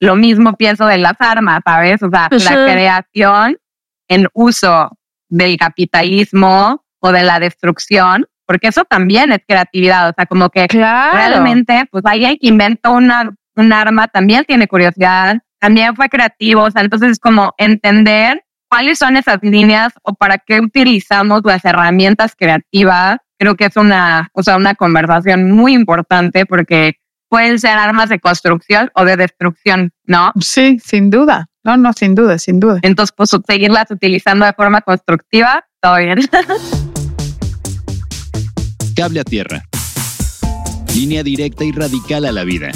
[0.00, 2.02] lo mismo pienso de las armas, ¿sabes?
[2.02, 3.58] O sea, la creación
[4.08, 4.90] en uso
[5.28, 10.66] del capitalismo o de la destrucción, porque eso también es creatividad, o sea, como que
[10.68, 16.70] realmente, pues alguien que inventó una, un arma también tiene curiosidad, también fue creativo, o
[16.70, 22.34] sea, entonces es como entender cuáles son esas líneas o para qué utilizamos las herramientas
[22.36, 23.18] creativas.
[23.38, 26.98] Creo que es una, o sea, una conversación muy importante porque
[27.28, 30.32] pueden ser armas de construcción o de destrucción, ¿no?
[30.40, 31.48] Sí, sin duda.
[31.64, 32.78] No, no, sin duda, sin duda.
[32.82, 36.18] Entonces, pues seguirlas utilizando de forma constructiva, todo bien.
[38.96, 39.64] Cable a tierra.
[40.94, 42.70] Línea directa y radical a la vida.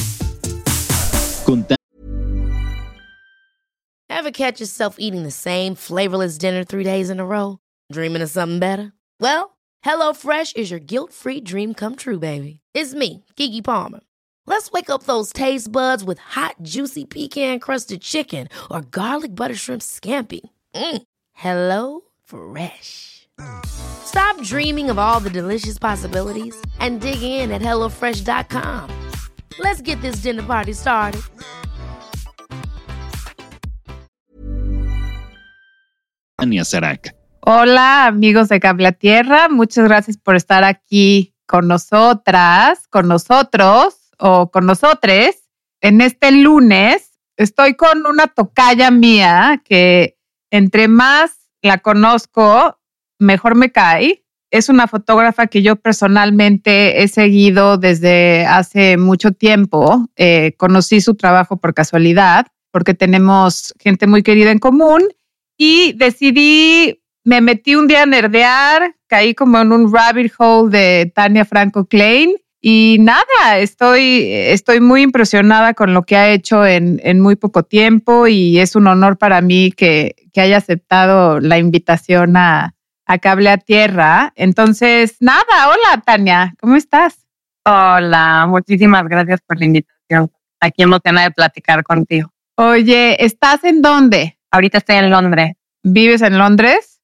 [4.08, 7.58] Ever catch yourself eating the same flavorless dinner three days in a row?
[7.90, 8.92] Dreaming of something better?
[9.18, 12.60] Well, HelloFresh is your guilt-free dream come true, baby.
[12.74, 14.00] It's me, Kiki Palmer.
[14.44, 19.54] Let's wake up those taste buds with hot, juicy pecan crusted chicken or garlic butter
[19.54, 20.40] shrimp scampi.
[20.74, 21.02] Mm.
[21.32, 23.28] Hello Fresh.
[23.64, 29.10] Stop dreaming of all the delicious possibilities and dig in at HelloFresh.com.
[29.58, 31.22] Let's get this dinner party started.
[36.40, 37.14] Ania Sarac.
[37.46, 39.48] Hola, amigos de Cable Tierra.
[39.48, 45.36] Muchas gracias por estar aquí con nosotras, con nosotros o con nosotros
[45.80, 47.10] en este lunes.
[47.36, 50.16] Estoy con una tocaya mía que
[50.50, 52.78] entre más la conozco,
[53.18, 54.24] mejor me cae.
[54.50, 60.08] Es una fotógrafa que yo personalmente he seguido desde hace mucho tiempo.
[60.16, 65.02] Eh, conocí su trabajo por casualidad, porque tenemos gente muy querida en común
[65.56, 71.12] y decidí, me metí un día a nerdear, caí como en un rabbit hole de
[71.14, 77.00] Tania Franco Klein y nada, estoy, estoy muy impresionada con lo que ha hecho en,
[77.02, 81.58] en muy poco tiempo y es un honor para mí que, que haya aceptado la
[81.58, 84.32] invitación a, a Cable a Tierra.
[84.36, 87.26] Entonces, nada, hola Tania, ¿cómo estás?
[87.64, 90.30] Hola, muchísimas gracias por la invitación.
[90.60, 92.32] Aquí emocionada de platicar contigo.
[92.54, 94.38] Oye, ¿estás en dónde?
[94.52, 95.56] Ahorita estoy en Londres.
[95.82, 97.00] ¿Vives en Londres?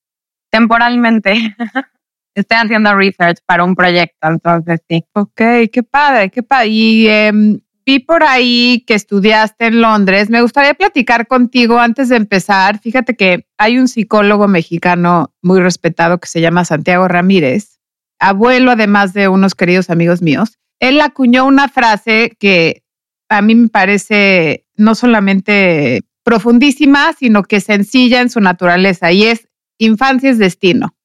[0.50, 1.56] Temporalmente.
[2.40, 5.04] estoy haciendo research para un proyecto, entonces sí.
[5.12, 5.40] Ok,
[5.72, 6.68] qué padre, qué padre.
[6.68, 10.30] Y em, vi por ahí que estudiaste en Londres.
[10.30, 12.78] Me gustaría platicar contigo antes de empezar.
[12.80, 17.80] Fíjate que hay un psicólogo mexicano muy respetado que se llama Santiago Ramírez,
[18.18, 20.58] abuelo además de unos queridos amigos míos.
[20.80, 22.82] Él acuñó una frase que
[23.28, 29.48] a mí me parece no solamente profundísima, sino que sencilla en su naturaleza y es
[29.78, 30.97] infancia es destino, ¿no?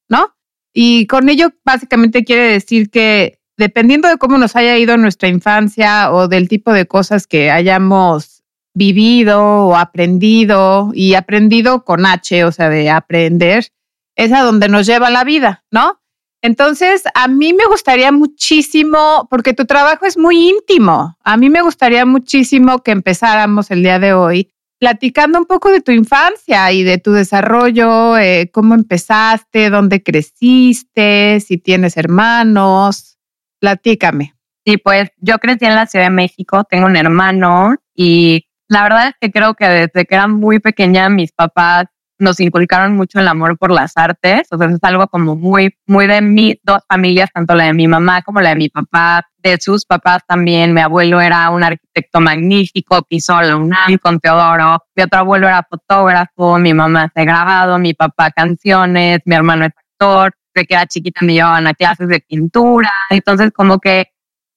[0.73, 6.11] Y con ello básicamente quiere decir que dependiendo de cómo nos haya ido nuestra infancia
[6.11, 12.51] o del tipo de cosas que hayamos vivido o aprendido y aprendido con H, o
[12.51, 13.67] sea, de aprender,
[14.15, 15.99] es a donde nos lleva la vida, ¿no?
[16.41, 21.61] Entonces, a mí me gustaría muchísimo, porque tu trabajo es muy íntimo, a mí me
[21.61, 24.52] gustaría muchísimo que empezáramos el día de hoy
[24.83, 31.39] platicando un poco de tu infancia y de tu desarrollo, eh, cómo empezaste, dónde creciste,
[31.39, 33.17] si tienes hermanos.
[33.61, 34.33] Platícame.
[34.65, 39.07] Sí, pues yo crecí en la Ciudad de México, tengo un hermano y la verdad
[39.07, 41.85] es que creo que desde que era muy pequeña mis papás
[42.23, 46.07] nos inculcaron mucho el amor por las artes, o sea, es algo como muy, muy
[46.07, 49.57] de mis dos familias, tanto la de mi mamá como la de mi papá, de
[49.59, 50.73] sus papás también.
[50.73, 54.83] Mi abuelo era un arquitecto magnífico, pisó la UNAM con Teodoro.
[54.95, 59.73] Mi otro abuelo era fotógrafo, mi mamá se grabado, mi papá canciones, mi hermano es
[59.77, 60.33] actor.
[60.55, 62.91] De que era chiquita me llevaban a clases de pintura.
[63.09, 64.11] Entonces, como que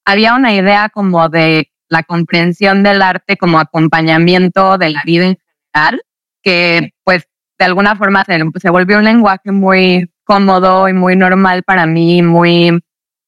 [0.04, 5.38] había una idea como de la comprensión del arte como acompañamiento de la vida en
[5.72, 6.02] general,
[6.42, 7.26] que pues
[7.58, 12.22] de alguna forma se, se volvió un lenguaje muy cómodo y muy normal para mí,
[12.22, 12.78] muy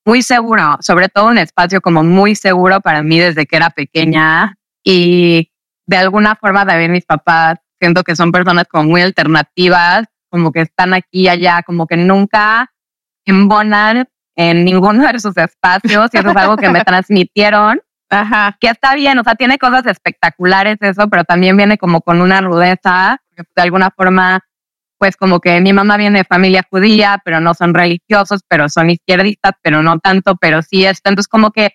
[0.05, 4.57] muy seguro, sobre todo un espacio como muy seguro para mí desde que era pequeña
[4.83, 5.51] y
[5.87, 10.63] de alguna forma también mis papás siento que son personas como muy alternativas, como que
[10.63, 12.73] están aquí y allá, como que nunca
[13.27, 17.81] embonan en ninguno de sus espacios y eso es algo que me transmitieron.
[18.11, 18.57] Ajá.
[18.59, 22.41] Que está bien, o sea, tiene cosas espectaculares eso, pero también viene como con una
[22.41, 24.41] rudeza, porque de alguna forma
[24.99, 28.91] pues como que mi mamá viene de familia judía, pero no son religiosos, pero son
[28.91, 31.09] izquierdistas, pero no tanto, pero sí esto.
[31.09, 31.75] Entonces como que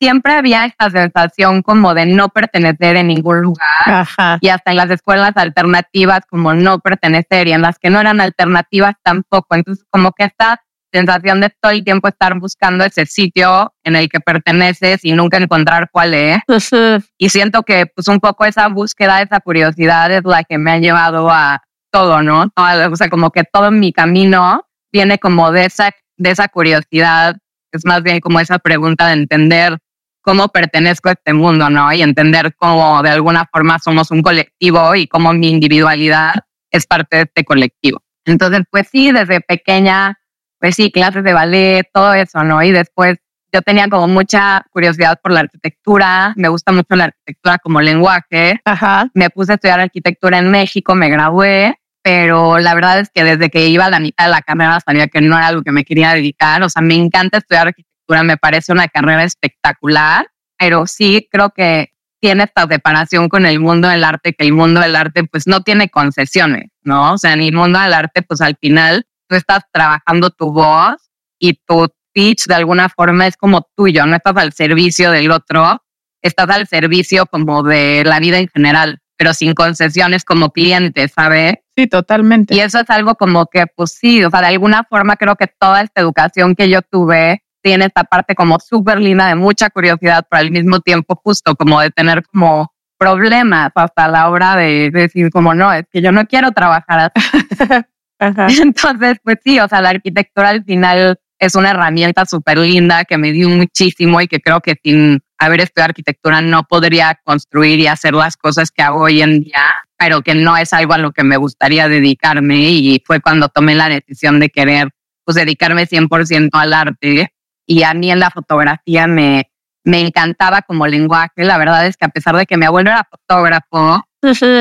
[0.00, 4.08] siempre había esta sensación como de no pertenecer en ningún lugar
[4.40, 8.20] y hasta en las escuelas alternativas como no pertenecer y en las que no eran
[8.20, 9.56] alternativas tampoco.
[9.56, 14.08] Entonces como que esta sensación de todo el tiempo estar buscando ese sitio en el
[14.08, 16.40] que perteneces y nunca encontrar cuál es.
[17.18, 20.78] y siento que pues un poco esa búsqueda, esa curiosidad es la que me ha
[20.78, 22.52] llevado a todo, ¿no?
[22.56, 27.36] O sea, como que todo mi camino viene como de esa, de esa curiosidad,
[27.72, 29.78] es más bien como esa pregunta de entender
[30.22, 31.92] cómo pertenezco a este mundo, ¿no?
[31.92, 36.34] Y entender cómo de alguna forma somos un colectivo y cómo mi individualidad
[36.70, 38.02] es parte de este colectivo.
[38.24, 40.19] Entonces, pues sí, desde pequeña,
[40.60, 42.62] pues sí, clases de ballet, todo eso, ¿no?
[42.62, 43.18] Y después
[43.52, 48.60] yo tenía como mucha curiosidad por la arquitectura, me gusta mucho la arquitectura como lenguaje.
[48.64, 49.10] Ajá.
[49.14, 53.50] Me puse a estudiar arquitectura en México, me gradué, pero la verdad es que desde
[53.50, 55.84] que iba a la mitad de la carrera sabía que no era algo que me
[55.84, 56.62] quería dedicar.
[56.62, 60.28] O sea, me encanta estudiar arquitectura, me parece una carrera espectacular,
[60.58, 64.80] pero sí creo que tiene esta separación con el mundo del arte, que el mundo
[64.80, 67.14] del arte pues no tiene concesiones, ¿no?
[67.14, 70.96] O sea, en el mundo del arte pues al final tú estás trabajando tu voz
[71.38, 75.80] y tu pitch de alguna forma es como tuyo, no estás al servicio del otro,
[76.20, 81.54] estás al servicio como de la vida en general, pero sin concesiones como cliente, ¿sabes?
[81.76, 82.56] Sí, totalmente.
[82.56, 85.46] Y eso es algo como que, pues sí, o sea, de alguna forma creo que
[85.46, 90.26] toda esta educación que yo tuve tiene esta parte como súper linda de mucha curiosidad,
[90.28, 95.30] pero al mismo tiempo justo como de tener como problemas hasta la hora de, decir
[95.30, 97.26] como no, es que yo no quiero trabajar así.
[98.62, 103.16] Entonces, pues sí, o sea, la arquitectura al final es una herramienta súper linda que
[103.16, 107.86] me dio muchísimo y que creo que sin haber estudiado arquitectura no podría construir y
[107.86, 109.64] hacer las cosas que hago hoy en día,
[109.98, 112.58] pero que no es algo a lo que me gustaría dedicarme.
[112.58, 114.90] Y fue cuando tomé la decisión de querer
[115.24, 117.32] pues dedicarme 100% al arte.
[117.66, 119.50] Y a mí en la fotografía me,
[119.82, 121.44] me encantaba como lenguaje.
[121.44, 124.02] La verdad es que a pesar de que mi abuelo era fotógrafo,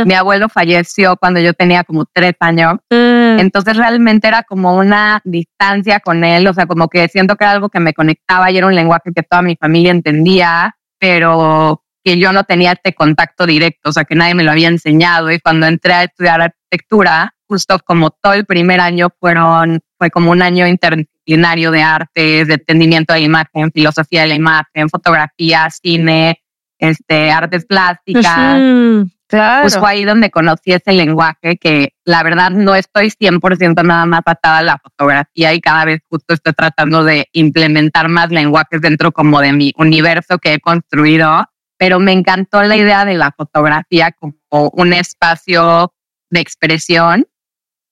[0.05, 2.75] mi abuelo falleció cuando yo tenía como tres años.
[2.89, 3.39] Mm.
[3.39, 7.51] Entonces realmente era como una distancia con él, o sea, como que siento que era
[7.51, 12.17] algo que me conectaba y era un lenguaje que toda mi familia entendía, pero que
[12.17, 15.31] yo no tenía este contacto directo, o sea, que nadie me lo había enseñado.
[15.31, 20.31] Y cuando entré a estudiar arquitectura, justo como todo el primer año fueron, fue como
[20.31, 25.67] un año interdisciplinario de artes, de entendimiento de la imagen, filosofía de la imagen, fotografía,
[25.69, 26.41] cine,
[26.77, 28.57] este, artes plásticas.
[29.29, 29.61] Claro.
[29.61, 34.21] Pues fue ahí donde conocí ese lenguaje que la verdad no estoy 100% nada más
[34.25, 39.11] atada a la fotografía y cada vez justo estoy tratando de implementar más lenguajes dentro
[39.11, 41.45] como de mi universo que he construido,
[41.77, 45.93] pero me encantó la idea de la fotografía como un espacio
[46.31, 47.27] de expresión,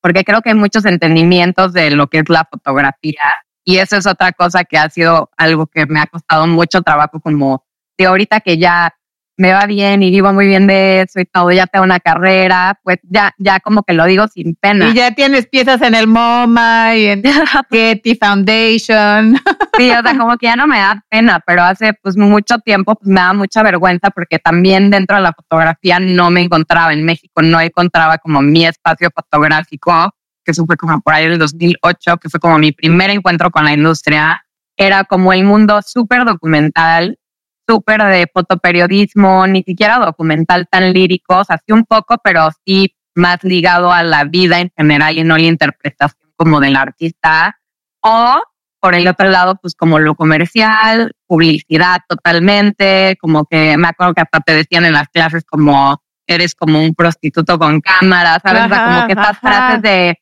[0.01, 3.21] porque creo que hay muchos entendimientos de lo que es la fotografía
[3.63, 7.19] y eso es otra cosa que ha sido algo que me ha costado mucho trabajo
[7.19, 7.63] como
[7.95, 8.95] de ahorita que ya
[9.37, 12.79] me va bien y vivo muy bien de eso y todo, ya tengo una carrera,
[12.83, 14.89] pues ya, ya como que lo digo sin pena.
[14.89, 17.23] Y ya tienes piezas en el MoMA y en
[17.71, 19.39] Getty Foundation.
[19.77, 22.95] Sí, o sea, como que ya no me da pena, pero hace pues mucho tiempo
[22.95, 27.05] pues me da mucha vergüenza porque también dentro de la fotografía no me encontraba en
[27.05, 32.17] México, no encontraba como mi espacio fotográfico, que eso fue como por ahí del 2008,
[32.17, 34.43] que fue como mi primer encuentro con la industria.
[34.75, 37.19] Era como el mundo súper documental,
[37.67, 42.95] súper de fotoperiodismo, ni siquiera documental tan lírico, o sea, sí un poco, pero sí
[43.15, 47.59] más ligado a la vida en general y no la interpretación como del artista.
[48.01, 48.39] O
[48.79, 54.21] por el otro lado, pues como lo comercial, publicidad totalmente, como que me acuerdo que
[54.21, 58.65] hasta te decían en las clases como eres como un prostituto con cámara, ¿sabes?
[58.65, 59.39] O sea, Ajá, como que estas ajá.
[59.39, 60.19] frases de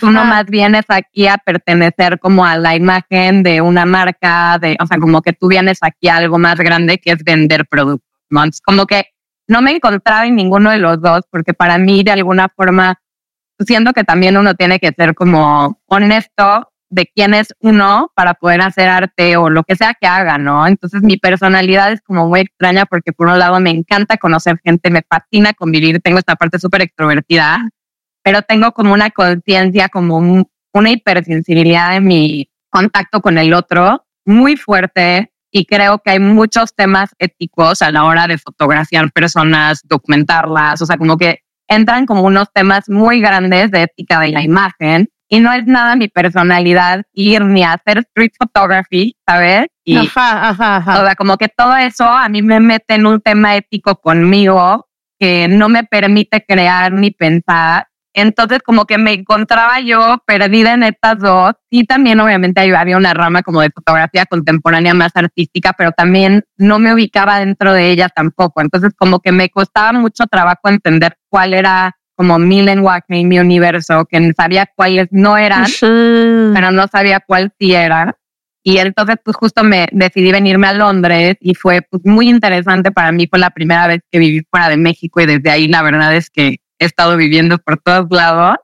[0.00, 0.24] tú Ajá.
[0.24, 4.98] más vienes aquí a pertenecer como a la imagen de una marca, de, o sea,
[4.98, 8.42] como que tú vienes aquí a algo más grande que es vender productos, ¿no?
[8.64, 9.06] Como que
[9.48, 13.00] no me encontraba en ninguno de los dos, porque para mí, de alguna forma,
[13.60, 18.60] siento que también uno tiene que ser como honesto de quién es uno para poder
[18.62, 20.66] hacer arte o lo que sea que haga, ¿no?
[20.66, 24.90] Entonces mi personalidad es como muy extraña porque por un lado me encanta conocer gente,
[24.90, 27.68] me fascina convivir, tengo esta parte súper extrovertida,
[28.26, 34.04] pero tengo como una conciencia, como un- una hipersensibilidad en mi contacto con el otro
[34.24, 39.80] muy fuerte y creo que hay muchos temas éticos a la hora de fotografiar personas,
[39.84, 44.42] documentarlas, o sea, como que entran como unos temas muy grandes de ética de la
[44.42, 49.66] imagen y no es nada mi personalidad ir ni a hacer street photography, ¿sabes?
[49.84, 51.00] Y, Ajá, ajá, ajá.
[51.00, 54.88] o sea, como que todo eso a mí me mete en un tema ético conmigo
[55.20, 57.86] que no me permite crear ni pensar.
[58.18, 61.52] Entonces, como que me encontraba yo perdida en estas dos.
[61.68, 66.78] Y también, obviamente, había una rama como de fotografía contemporánea más artística, pero también no
[66.78, 68.62] me ubicaba dentro de ella tampoco.
[68.62, 73.38] Entonces, como que me costaba mucho trabajo entender cuál era como mil lenguajes en mi
[73.38, 78.16] universo que sabía cuáles no eran, pero no sabía cuál sí era.
[78.62, 83.12] Y entonces pues justo me decidí venirme a Londres y fue pues, muy interesante para
[83.12, 83.28] mí.
[83.28, 86.30] Fue la primera vez que viví fuera de México y desde ahí la verdad es
[86.30, 88.56] que he estado viviendo por todos lados.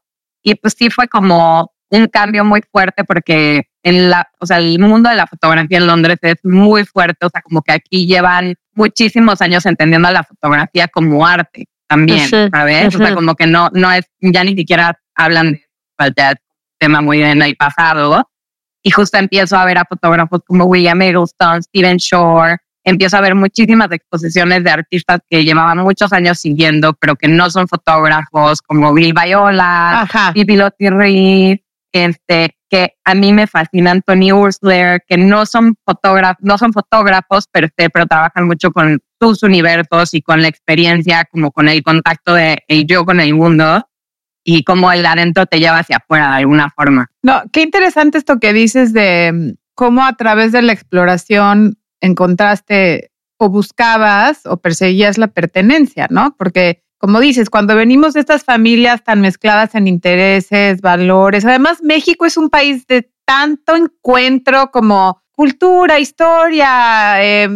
[0.43, 4.79] Y pues sí fue como un cambio muy fuerte porque en la, o sea, el
[4.79, 8.55] mundo de la fotografía en Londres es muy fuerte, o sea, como que aquí llevan
[8.75, 12.95] muchísimos años entendiendo la fotografía como arte también, ¿sabes?
[12.95, 15.67] O sea, como que no, no es, ya ni siquiera hablan de
[15.99, 16.35] falta
[16.79, 18.29] tema muy en el pasado.
[18.83, 23.35] Y justo empiezo a ver a fotógrafos como William Eggleston, Steven Shore, empiezo a ver
[23.35, 28.93] muchísimas exposiciones de artistas que llevaban muchos años siguiendo, pero que no son fotógrafos, como
[28.93, 30.59] Bill Viola, Bibi
[30.91, 31.59] Reed,
[31.93, 35.77] este, que a mí me fascinan Tony Ursler, que no son
[36.41, 41.27] no son fotógrafos, pero, este, pero trabajan mucho con sus universos y con la experiencia,
[41.31, 43.87] como con el contacto de el yo con el mundo
[44.45, 47.11] y cómo el adentro te lleva hacia afuera de alguna forma.
[47.23, 53.11] No, qué interesante esto que dices de mm, cómo a través de la exploración encontraste
[53.39, 56.37] o buscabas o perseguías la pertenencia, ¿no?
[56.37, 62.27] Porque como dices, cuando venimos de estas familias tan mezcladas en intereses, valores, además México
[62.27, 67.49] es un país de tanto encuentro como cultura, historia, eh,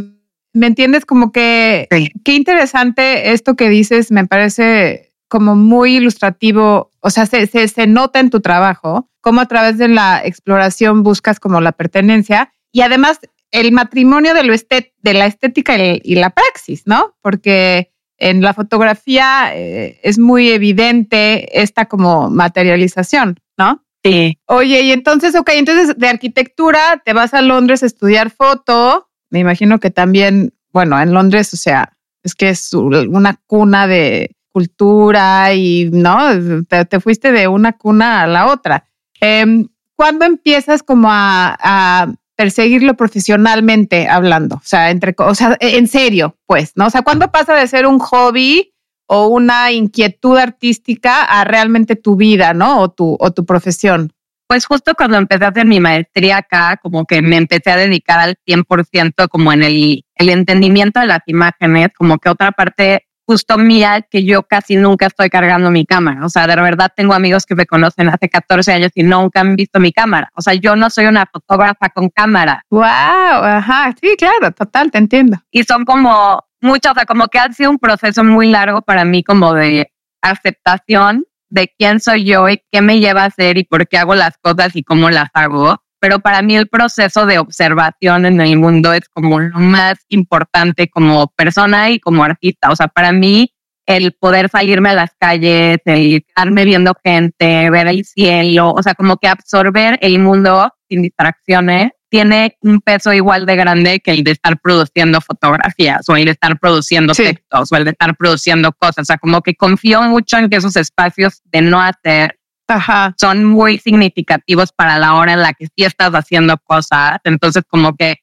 [0.52, 1.06] ¿me entiendes?
[1.06, 1.86] Como que
[2.24, 8.18] qué interesante esto que dices, me parece como muy ilustrativo, o sea, se, se, nota
[8.18, 13.20] en tu trabajo, cómo a través de la exploración buscas como la pertenencia y además
[13.50, 17.16] el matrimonio de, lo de la estética y la praxis, ¿no?
[17.22, 23.84] Porque en la fotografía eh, es muy evidente esta como materialización, ¿no?
[24.02, 24.38] Sí.
[24.46, 29.08] Oye, y entonces, ok, entonces de arquitectura te vas a Londres a estudiar foto.
[29.30, 34.36] Me imagino que también, bueno, en Londres, o sea, es que es una cuna de
[34.50, 36.18] cultura y, ¿no?
[36.66, 38.84] Te, fuiste de una cuna a la otra.
[39.20, 46.36] Eh, ¿Cuándo empiezas como a perseguirlo profesionalmente hablando, o sea, entre, o sea, en serio,
[46.46, 46.86] pues, ¿no?
[46.86, 48.74] O sea, ¿cuándo pasa de ser un hobby
[49.06, 52.80] o una inquietud artística a realmente tu vida, ¿no?
[52.80, 54.12] O tu, o tu profesión.
[54.48, 58.20] Pues justo cuando empecé a hacer mi maestría acá, como que me empecé a dedicar
[58.20, 63.58] al 100% como en el, el entendimiento de las imágenes, como que otra parte justo
[63.58, 66.24] mía que yo casi nunca estoy cargando mi cámara.
[66.24, 69.56] O sea, de verdad tengo amigos que me conocen hace 14 años y nunca han
[69.56, 70.30] visto mi cámara.
[70.34, 72.64] O sea, yo no soy una fotógrafa con cámara.
[72.70, 75.38] Wow, ajá, sí, claro, total, te entiendo.
[75.50, 79.04] Y son como muchos, o sea, como que ha sido un proceso muy largo para
[79.04, 79.92] mí como de
[80.22, 84.14] aceptación de quién soy yo y qué me lleva a hacer y por qué hago
[84.14, 88.58] las cosas y cómo las hago pero para mí el proceso de observación en el
[88.58, 92.70] mundo es como lo más importante como persona y como artista.
[92.70, 93.52] O sea, para mí
[93.86, 98.94] el poder salirme a las calles, el quedarme viendo gente, ver el cielo, o sea,
[98.94, 104.24] como que absorber el mundo sin distracciones tiene un peso igual de grande que el
[104.24, 108.72] de estar produciendo fotografías o el de estar produciendo textos o el de estar produciendo
[108.72, 109.02] cosas.
[109.02, 112.38] O sea, como que confío mucho en que esos espacios de no hacer
[112.68, 113.14] Ajá.
[113.16, 117.18] son muy significativos para la hora en la que sí estás haciendo cosas.
[117.24, 118.16] Entonces, como que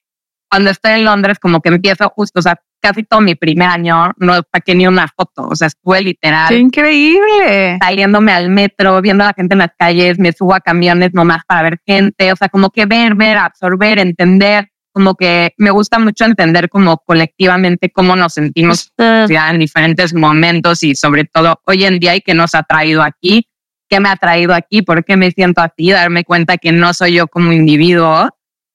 [0.50, 4.12] cuando estoy en Londres, como que empiezo justo, o sea, casi todo mi primer año
[4.18, 6.50] no saqué ni una foto, o sea, estuve literal.
[6.50, 7.78] ¡Qué increíble!
[7.82, 11.44] Saliéndome al metro, viendo a la gente en las calles, me subo a camiones nomás
[11.48, 15.98] para ver gente, o sea, como que ver, ver, absorber, entender, como que me gusta
[15.98, 21.86] mucho entender como colectivamente cómo nos sentimos ya en diferentes momentos y sobre todo hoy
[21.86, 23.48] en día y que nos ha traído aquí
[23.94, 27.14] qué me ha traído aquí, por qué me siento así, darme cuenta que no soy
[27.14, 28.28] yo como individuo,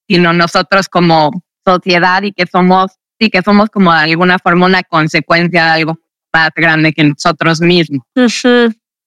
[0.09, 4.85] sino nosotros como sociedad y que somos, sí, que somos como de alguna forma una
[4.85, 5.99] consecuencia de algo
[6.33, 8.03] más grande que nosotros mismos.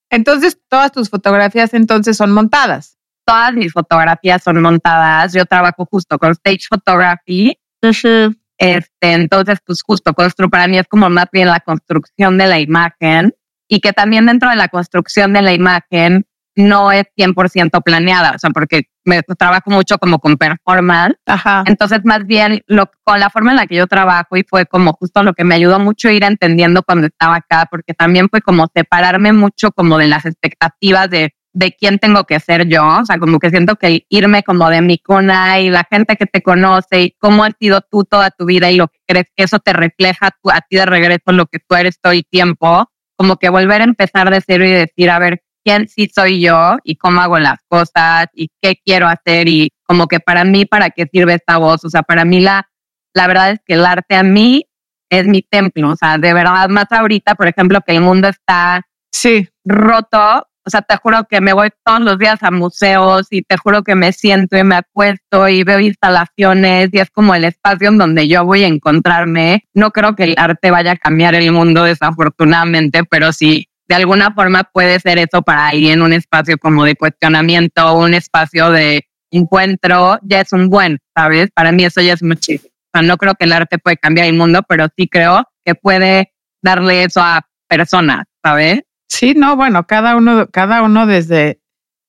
[0.09, 2.97] Entonces, todas tus fotografías entonces son montadas.
[3.25, 5.31] Todas mis fotografías son montadas.
[5.31, 7.57] Yo trabajo justo con stage photography.
[8.57, 12.59] Este, entonces, pues justo construir para mí es como más bien la construcción de la
[12.59, 13.33] imagen
[13.71, 16.25] y que también dentro de la construcción de la imagen
[16.57, 21.15] no es 100% planeada, o sea, porque me trabajo mucho como con performance.
[21.25, 21.63] Ajá.
[21.65, 24.91] Entonces, más bien, lo, con la forma en la que yo trabajo y fue como
[24.91, 28.41] justo lo que me ayudó mucho a ir entendiendo cuando estaba acá, porque también fue
[28.41, 33.05] como separarme mucho como de las expectativas de, de quién tengo que ser yo, o
[33.05, 36.41] sea, como que siento que irme como de mi cuna y la gente que te
[36.41, 39.59] conoce y cómo has sido tú toda tu vida y lo que crees que eso
[39.59, 42.90] te refleja a ti de regreso lo que tú eres todo el tiempo
[43.21, 46.77] como que volver a empezar de cero y decir, a ver, quién sí soy yo
[46.83, 50.89] y cómo hago las cosas y qué quiero hacer y como que para mí, para
[50.89, 51.85] qué sirve esta voz.
[51.85, 52.67] O sea, para mí la,
[53.13, 54.65] la verdad es que el arte a mí
[55.11, 55.91] es mi templo.
[55.91, 58.81] O sea, de verdad, más ahorita, por ejemplo, que el mundo está
[59.13, 59.47] Sí.
[59.63, 60.47] roto.
[60.65, 63.83] O sea, te juro que me voy todos los días a museos y te juro
[63.83, 67.97] que me siento y me acuesto y veo instalaciones y es como el espacio en
[67.97, 69.65] donde yo voy a encontrarme.
[69.73, 74.33] No creo que el arte vaya a cambiar el mundo desafortunadamente, pero sí, de alguna
[74.33, 80.19] forma puede ser eso para alguien, un espacio como de cuestionamiento, un espacio de encuentro,
[80.21, 81.49] ya es un buen, ¿sabes?
[81.55, 82.71] Para mí eso ya es muchísimo.
[82.93, 85.73] O sea, no creo que el arte puede cambiar el mundo, pero sí creo que
[85.73, 88.83] puede darle eso a personas, ¿sabes?
[89.11, 91.59] Sí, no, bueno, cada uno, cada uno desde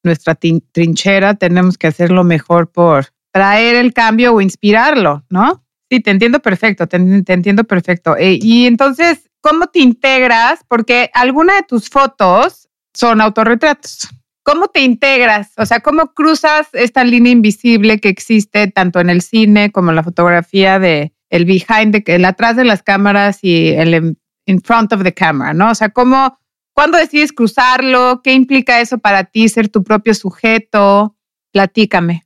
[0.04, 5.64] nuestra trinchera tenemos que hacer lo mejor por traer el cambio o inspirarlo, ¿no?
[5.90, 8.16] Sí, te entiendo perfecto, te, entiendo perfecto.
[8.16, 10.61] Eh, y entonces, ¿cómo te integras?
[10.68, 14.09] Porque alguna de tus fotos son autorretratos.
[14.44, 15.52] ¿Cómo te integras?
[15.56, 19.97] O sea, ¿cómo cruzas esta línea invisible que existe tanto en el cine como en
[19.97, 24.16] la fotografía de el behind, de, el atrás de las cámaras y el
[24.47, 25.71] in front of the camera, ¿no?
[25.71, 26.38] O sea, ¿cómo
[26.74, 28.22] ¿Cuándo decides cruzarlo?
[28.24, 31.16] ¿Qué implica eso para ti, ser tu propio sujeto?
[31.52, 32.24] Platícame.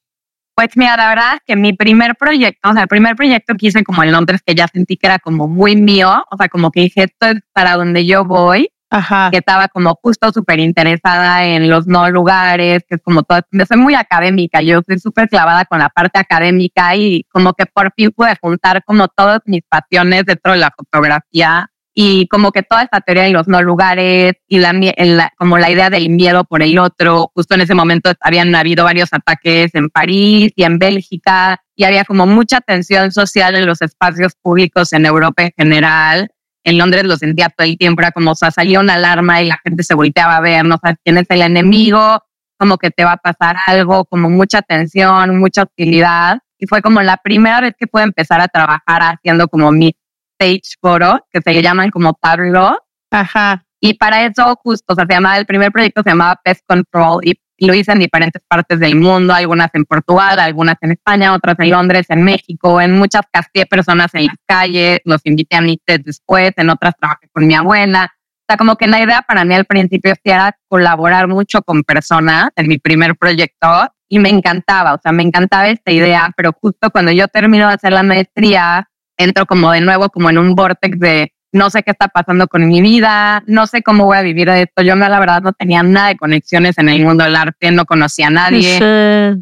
[0.55, 3.67] Pues mira, la verdad es que mi primer proyecto, o sea, el primer proyecto que
[3.67, 6.71] hice como en Londres, que ya sentí que era como muy mío, o sea, como
[6.71, 9.29] que dije, esto es para donde yo voy, Ajá.
[9.31, 13.67] que estaba como justo súper interesada en los no lugares, que es como todo, yo
[13.67, 17.93] soy muy académica, yo soy súper clavada con la parte académica y como que por
[17.95, 22.83] fin pude juntar como todas mis pasiones dentro de la fotografía y como que toda
[22.83, 26.79] esta teoría de los no lugares y la, como la idea del miedo por el
[26.79, 27.33] otro.
[27.35, 32.05] Justo en ese momento habían habido varios ataques en París y en Bélgica y había
[32.05, 36.29] como mucha tensión social en los espacios públicos en Europa en general.
[36.65, 39.47] En Londres lo sentía todo el tiempo, era como, o sea, salía una alarma y
[39.47, 42.23] la gente se volteaba a ver, no sabes quién es el enemigo,
[42.59, 46.41] como que te va a pasar algo, como mucha tensión, mucha hostilidad.
[46.59, 49.97] Y fue como la primera vez que pude empezar a trabajar haciendo como mi
[50.39, 52.77] stage photo, que se llaman como tableau.
[53.11, 53.65] Ajá.
[53.81, 57.21] Y para eso justo, o sea, se llamaba, el primer proyecto se llamaba Pest Control
[57.23, 61.57] y lo hice en diferentes partes del mundo, algunas en Portugal, algunas en España, otras
[61.59, 65.79] en Londres, en México, en muchas casé personas en las calles, los invité a mi
[65.79, 68.13] TED después, en otras trabajé con mi abuela.
[68.13, 72.51] O sea, como que la idea para mí al principio era colaborar mucho con personas
[72.57, 76.91] en mi primer proyecto y me encantaba, o sea, me encantaba esta idea, pero justo
[76.91, 80.99] cuando yo termino de hacer la maestría, entro como de nuevo como en un vortex
[80.99, 84.49] de no sé qué está pasando con mi vida, no sé cómo voy a vivir
[84.49, 84.83] esto.
[84.83, 88.27] Yo la verdad no tenía nada de conexiones en el mundo del arte, no conocía
[88.29, 88.79] a nadie,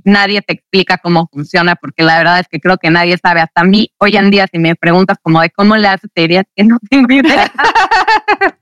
[0.04, 3.40] nadie te explica cómo funciona, porque la verdad es que creo que nadie sabe.
[3.40, 6.22] Hasta a mí, hoy en día, si me preguntas como de cómo le haces, te
[6.22, 7.50] diría que no tengo idea.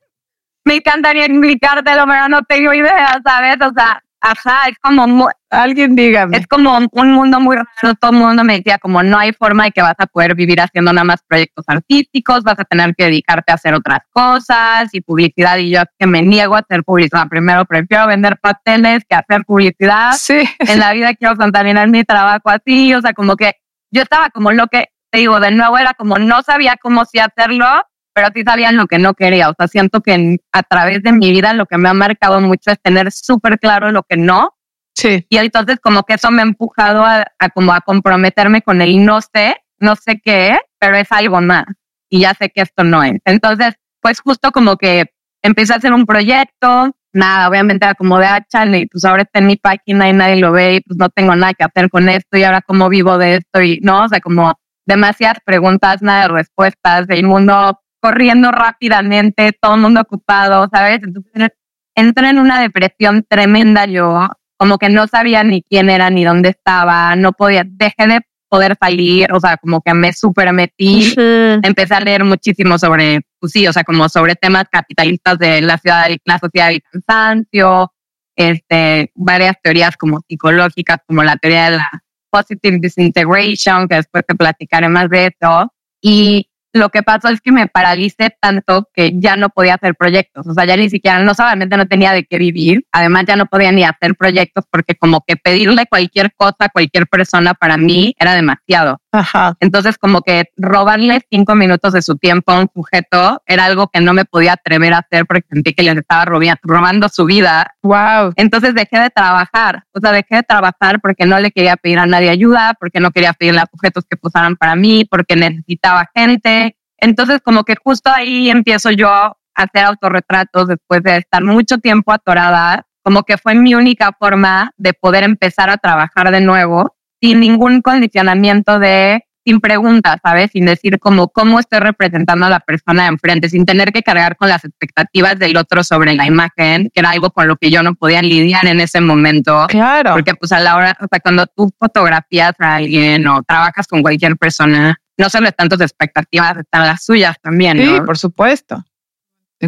[0.65, 3.57] me encantaría explicártelo, pero no tengo idea, ¿sabes?
[3.61, 6.37] O sea, Ajá, es como, alguien dígame.
[6.37, 7.95] Es como un mundo muy raro.
[8.01, 10.61] Todo el mundo me decía como no hay forma de que vas a poder vivir
[10.61, 15.01] haciendo nada más proyectos artísticos, vas a tener que dedicarte a hacer otras cosas y
[15.01, 15.59] publicidad.
[15.59, 17.27] Y yo que me niego a hacer publicidad.
[17.29, 20.13] Primero prefiero vender pasteles que hacer publicidad.
[20.13, 20.49] Sí.
[20.61, 22.95] En la vida quiero contaminar mi trabajo así.
[22.95, 23.55] O sea, como que
[23.91, 27.19] yo estaba como lo que te digo, de nuevo era como no sabía cómo sí
[27.19, 27.67] hacerlo
[28.13, 29.49] pero sí sabían lo que no quería.
[29.49, 32.71] O sea, siento que a través de mi vida lo que me ha marcado mucho
[32.71, 34.55] es tener súper claro lo que no.
[34.95, 35.27] Sí.
[35.29, 39.21] Y entonces como que eso me ha empujado a, como a comprometerme con el no
[39.21, 41.65] sé, no sé qué, pero es algo más.
[42.09, 43.19] Y ya sé que esto no es.
[43.25, 45.07] Entonces, pues justo como que
[45.43, 49.39] empecé a hacer un proyecto, nada, obviamente era como de hacha, y pues ahora está
[49.39, 52.09] en mi página y nadie lo ve y pues no tengo nada que hacer con
[52.09, 54.55] esto y ahora cómo vivo de esto y no, o sea, como
[54.87, 61.01] demasiadas preguntas, nada de respuestas, el mundo corriendo rápidamente, todo el mundo ocupado, ¿sabes?
[61.03, 61.51] Entonces
[61.95, 66.49] entré en una depresión tremenda yo, como que no sabía ni quién era ni dónde
[66.49, 71.95] estaba, no podía, dejé de poder salir, o sea, como que me super metí, empecé
[71.95, 76.09] a leer muchísimo sobre, pues sí, o sea, como sobre temas capitalistas de la ciudad,
[76.25, 77.93] la sociedad del cansancio,
[78.37, 81.89] este, varias teorías como psicológicas, como la teoría de la
[82.31, 85.73] positive disintegration, que después te platicaré más de eso.
[86.01, 90.47] Y lo que pasó es que me paralicé tanto que ya no podía hacer proyectos.
[90.47, 93.47] O sea, ya ni siquiera, no solamente no tenía de qué vivir, además ya no
[93.47, 98.15] podía ni hacer proyectos porque como que pedirle cualquier cosa a cualquier persona para mí
[98.19, 99.02] era demasiado.
[99.13, 99.57] Ajá.
[99.61, 104.01] Entonces como que robarle cinco minutos de su tiempo a un sujeto era algo que
[104.01, 107.75] no me podía atrever a hacer porque sentí que les estaba robando su vida.
[107.83, 108.33] Wow.
[108.37, 109.85] Entonces dejé de trabajar.
[109.93, 113.11] O sea, dejé de trabajar porque no le quería pedir a nadie ayuda, porque no
[113.11, 118.11] quería pedirle a sujetos que posaran para mí, porque necesitaba gente entonces, como que justo
[118.15, 123.57] ahí empiezo yo a hacer autorretratos después de estar mucho tiempo atorada, como que fue
[123.57, 129.61] mi única forma de poder empezar a trabajar de nuevo sin ningún condicionamiento de sin
[129.61, 130.51] preguntas, ¿sabes?
[130.53, 134.37] Sin decir como cómo estoy representando a la persona de enfrente, sin tener que cargar
[134.37, 137.83] con las expectativas del otro sobre la imagen, que era algo con lo que yo
[137.83, 139.67] no podía lidiar en ese momento.
[139.69, 140.13] Claro.
[140.13, 144.03] Porque pues a la hora, o sea, cuando tú fotografías a alguien o trabajas con
[144.03, 148.05] cualquier persona, no solo están tus expectativas, están las suyas también, Sí, ¿no?
[148.05, 148.85] por supuesto.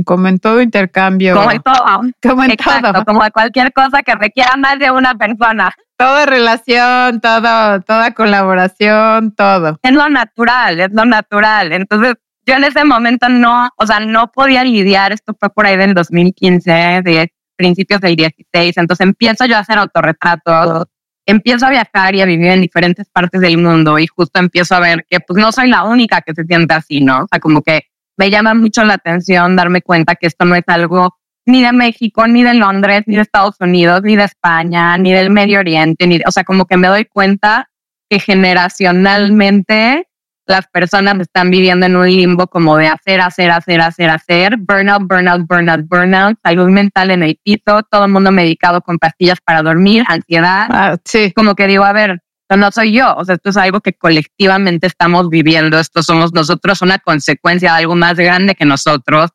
[0.02, 1.37] Como en todo intercambio.
[1.37, 2.00] Como en todo.
[2.22, 3.04] Como en Exacto, todo.
[3.04, 5.72] como cualquier cosa que requiera más de una persona.
[5.96, 9.78] Toda relación, todo, toda colaboración, todo.
[9.83, 11.72] Es lo natural, es lo natural.
[11.72, 12.14] Entonces,
[12.46, 15.12] yo en ese momento no, o sea, no podía lidiar.
[15.12, 18.76] Esto fue por ahí del 2015, de principios del 16.
[18.76, 20.87] Entonces empiezo yo a hacer autorretratos,
[21.26, 24.80] empiezo a viajar y a vivir en diferentes partes del mundo y justo empiezo a
[24.80, 27.24] ver que pues no soy la única que se siente así, ¿no?
[27.24, 30.64] O sea, como que me llama mucho la atención darme cuenta que esto no es
[30.66, 35.12] algo ni de México, ni de Londres, ni de Estados Unidos, ni de España, ni
[35.12, 37.68] del Medio Oriente, ni, o sea, como que me doy cuenta
[38.09, 40.09] que generacionalmente
[40.46, 45.03] las personas están viviendo en un limbo como de hacer, hacer, hacer, hacer, hacer, burnout,
[45.09, 49.62] burnout, burnout, burnout, salud mental en el piso, todo el mundo medicado con pastillas para
[49.62, 50.66] dormir, ansiedad.
[50.70, 51.33] Ah, sí.
[51.33, 54.87] Como que digo, a ver, no soy yo, o sea, esto es algo que colectivamente
[54.87, 59.30] estamos viviendo, esto somos nosotros, una consecuencia de algo más grande que nosotros.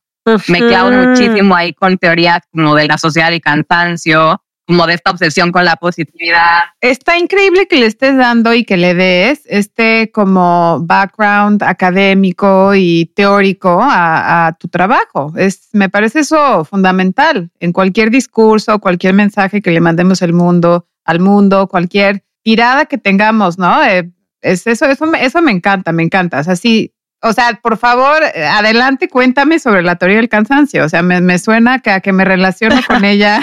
[0.47, 5.09] Me clavo muchísimo ahí con teorías como de la sociedad y cansancio, como de esta
[5.09, 6.59] obsesión con la positividad.
[6.79, 13.11] Está increíble que le estés dando y que le des este como background académico y
[13.15, 15.33] teórico a, a tu trabajo.
[15.35, 20.85] Es, me parece eso fundamental en cualquier discurso, cualquier mensaje que le mandemos al mundo,
[21.03, 23.83] al mundo, cualquier tirada que tengamos, ¿no?
[23.83, 26.39] Eh, es eso, eso, eso me encanta, me encanta.
[26.39, 30.85] O sea, sí, o sea, por favor, adelante, cuéntame sobre la teoría del cansancio.
[30.85, 33.41] O sea, me, me suena que a que me relaciono con ella.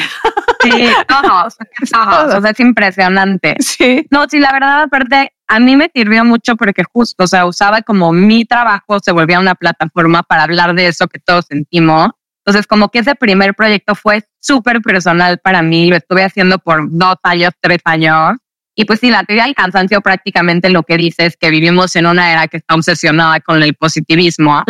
[0.62, 1.56] Sí, todos,
[1.92, 3.56] todos, o sea, es impresionante.
[3.60, 4.06] sí.
[4.10, 7.82] No, sí, la verdad, aparte, a mí me sirvió mucho porque justo, o sea, usaba
[7.82, 12.10] como mi trabajo se volvía una plataforma para hablar de eso que todos sentimos.
[12.44, 16.88] Entonces, como que ese primer proyecto fue súper personal para mí, lo estuve haciendo por
[16.90, 18.36] dos años, tres años.
[18.78, 22.04] Y pues sí, la teoría del cansancio prácticamente lo que dice es que vivimos en
[22.04, 24.62] una era que está obsesionada con el positivismo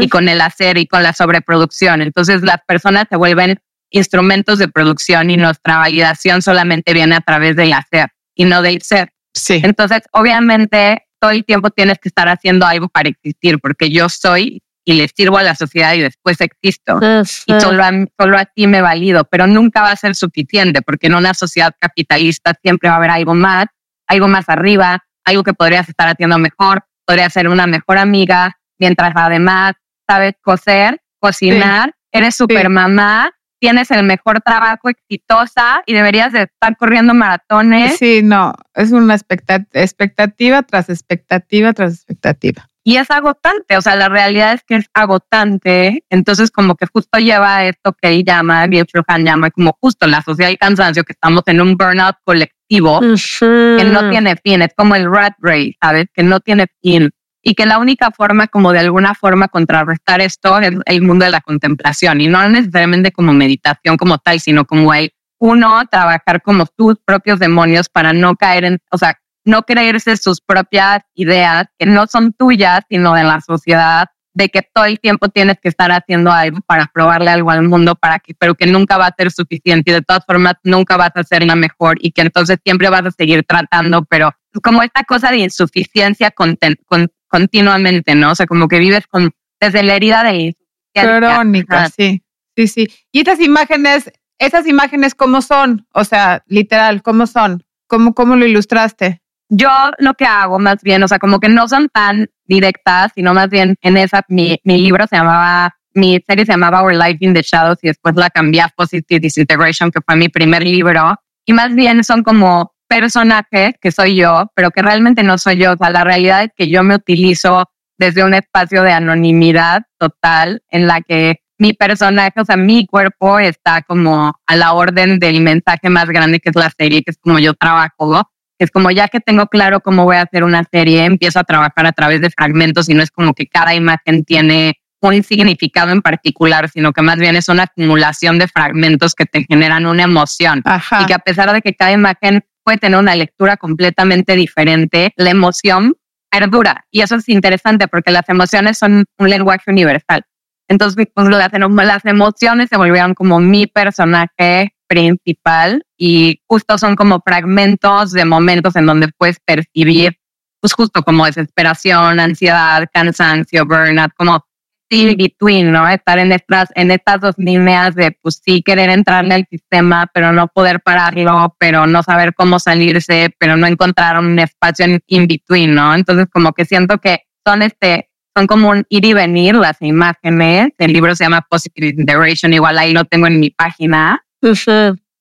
[0.00, 2.00] y con el hacer y con la sobreproducción.
[2.00, 3.58] Entonces las personas se vuelven
[3.90, 8.80] instrumentos de producción y nuestra validación solamente viene a través del hacer y no del
[8.82, 9.12] ser.
[9.34, 9.60] Sí.
[9.64, 14.62] Entonces, obviamente, todo el tiempo tienes que estar haciendo algo para existir, porque yo soy
[14.88, 16.98] y le sirvo a la sociedad y después existo.
[17.46, 21.08] Y solo a, solo a ti me valido, pero nunca va a ser suficiente, porque
[21.08, 23.66] en una sociedad capitalista siempre va a haber algo más,
[24.06, 29.12] algo más arriba, algo que podrías estar haciendo mejor, podrías ser una mejor amiga, mientras
[29.14, 29.74] además
[30.08, 36.78] sabes coser, cocinar, eres super mamá, tienes el mejor trabajo, exitosa y deberías de estar
[36.78, 37.98] corriendo maratones.
[37.98, 42.70] Sí, no, es una expecta- expectativa tras expectativa tras expectativa.
[42.88, 47.18] Y es agotante, o sea, la realidad es que es agotante, entonces como que justo
[47.18, 51.12] lleva esto que él llama, Bill Truhan llama como justo la sociedad y cansancio, que
[51.12, 56.06] estamos en un burnout colectivo que no tiene fin, es como el rat race, ¿sabes?
[56.14, 57.10] Que no tiene fin.
[57.42, 61.30] Y que la única forma, como de alguna forma, contrarrestar esto es el mundo de
[61.30, 62.22] la contemplación.
[62.22, 67.38] Y no necesariamente como meditación como tal, sino como el uno trabajar como tus propios
[67.38, 72.32] demonios para no caer en, o sea, no creerse sus propias ideas que no son
[72.32, 76.58] tuyas, sino de la sociedad, de que todo el tiempo tienes que estar haciendo algo
[76.66, 79.94] para probarle algo al mundo, para que, pero que nunca va a ser suficiente y
[79.94, 83.10] de todas formas nunca vas a ser la mejor y que entonces siempre vas a
[83.10, 84.30] seguir tratando, pero
[84.62, 88.30] como esta cosa de insuficiencia conten- con- continuamente, ¿no?
[88.32, 91.34] O sea, como que vives con, desde la herida de insuficiencia.
[91.34, 92.22] Crónica, sí,
[92.56, 92.88] sí, sí.
[93.12, 95.86] Y estas imágenes, esas imágenes, ¿cómo son?
[95.92, 97.64] O sea, literal, ¿cómo son?
[97.88, 99.20] ¿Cómo, cómo lo ilustraste?
[99.48, 103.32] Yo lo que hago más bien, o sea, como que no son tan directas, sino
[103.32, 107.18] más bien en esa, mi, mi libro se llamaba, mi serie se llamaba Our Life
[107.20, 111.14] in the Shadows y después la cambié a Positive Disintegration, que fue mi primer libro.
[111.46, 115.72] Y más bien son como personajes que soy yo, pero que realmente no soy yo.
[115.72, 120.62] O sea, la realidad es que yo me utilizo desde un espacio de anonimidad total
[120.70, 125.40] en la que mi personaje, o sea, mi cuerpo está como a la orden del
[125.40, 128.22] mensaje más grande que es la serie, que es como yo trabajo.
[128.58, 131.86] Es como ya que tengo claro cómo voy a hacer una serie, empiezo a trabajar
[131.86, 136.02] a través de fragmentos y no es como que cada imagen tiene un significado en
[136.02, 140.62] particular, sino que más bien es una acumulación de fragmentos que te generan una emoción
[140.64, 141.02] Ajá.
[141.02, 145.30] y que a pesar de que cada imagen puede tener una lectura completamente diferente, la
[145.30, 145.94] emoción
[146.30, 146.84] perdura.
[146.90, 150.24] Y eso es interesante porque las emociones son un lenguaje universal.
[150.68, 157.20] Entonces, pues, las, las emociones se volvieron como mi personaje principal y justo son como
[157.20, 160.18] fragmentos de momentos en donde puedes percibir
[160.60, 164.44] pues justo como desesperación, ansiedad, cansancio, burnout, como
[164.90, 165.88] in between, ¿no?
[165.88, 170.32] Estar en estas, en estas dos líneas de, pues sí, querer entrarle al sistema, pero
[170.32, 175.26] no poder pararlo, pero no saber cómo salirse, pero no encontrar un espacio en in
[175.26, 175.94] between, ¿no?
[175.94, 180.70] Entonces, como que siento que son este, son como un ir y venir las imágenes.
[180.78, 184.24] El libro se llama Positive Integration, igual ahí lo tengo en mi página.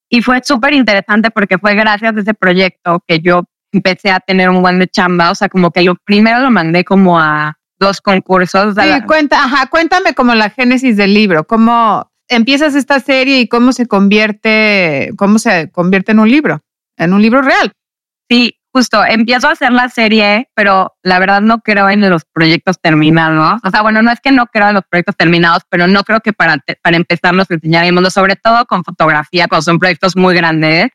[0.09, 4.49] Y fue súper interesante porque fue gracias a ese proyecto que yo empecé a tener
[4.49, 5.31] un buen de chamba.
[5.31, 8.75] O sea, como que yo primero lo mandé como a dos concursos.
[8.75, 13.71] Sí, cuenta, ajá, cuéntame como la génesis del libro, cómo empiezas esta serie y cómo
[13.71, 16.61] se convierte, cómo se convierte en un libro,
[16.97, 17.71] en un libro real.
[18.29, 22.79] Sí, justo, empiezo a hacer la serie, pero la verdad no creo en los proyectos
[22.79, 23.59] terminados.
[23.63, 26.19] O sea, bueno, no es que no creo en los proyectos terminados, pero no creo
[26.19, 27.47] que para, para empezar los
[27.91, 30.89] mundo, sobre todo con fotografía, cuando son proyectos muy grandes,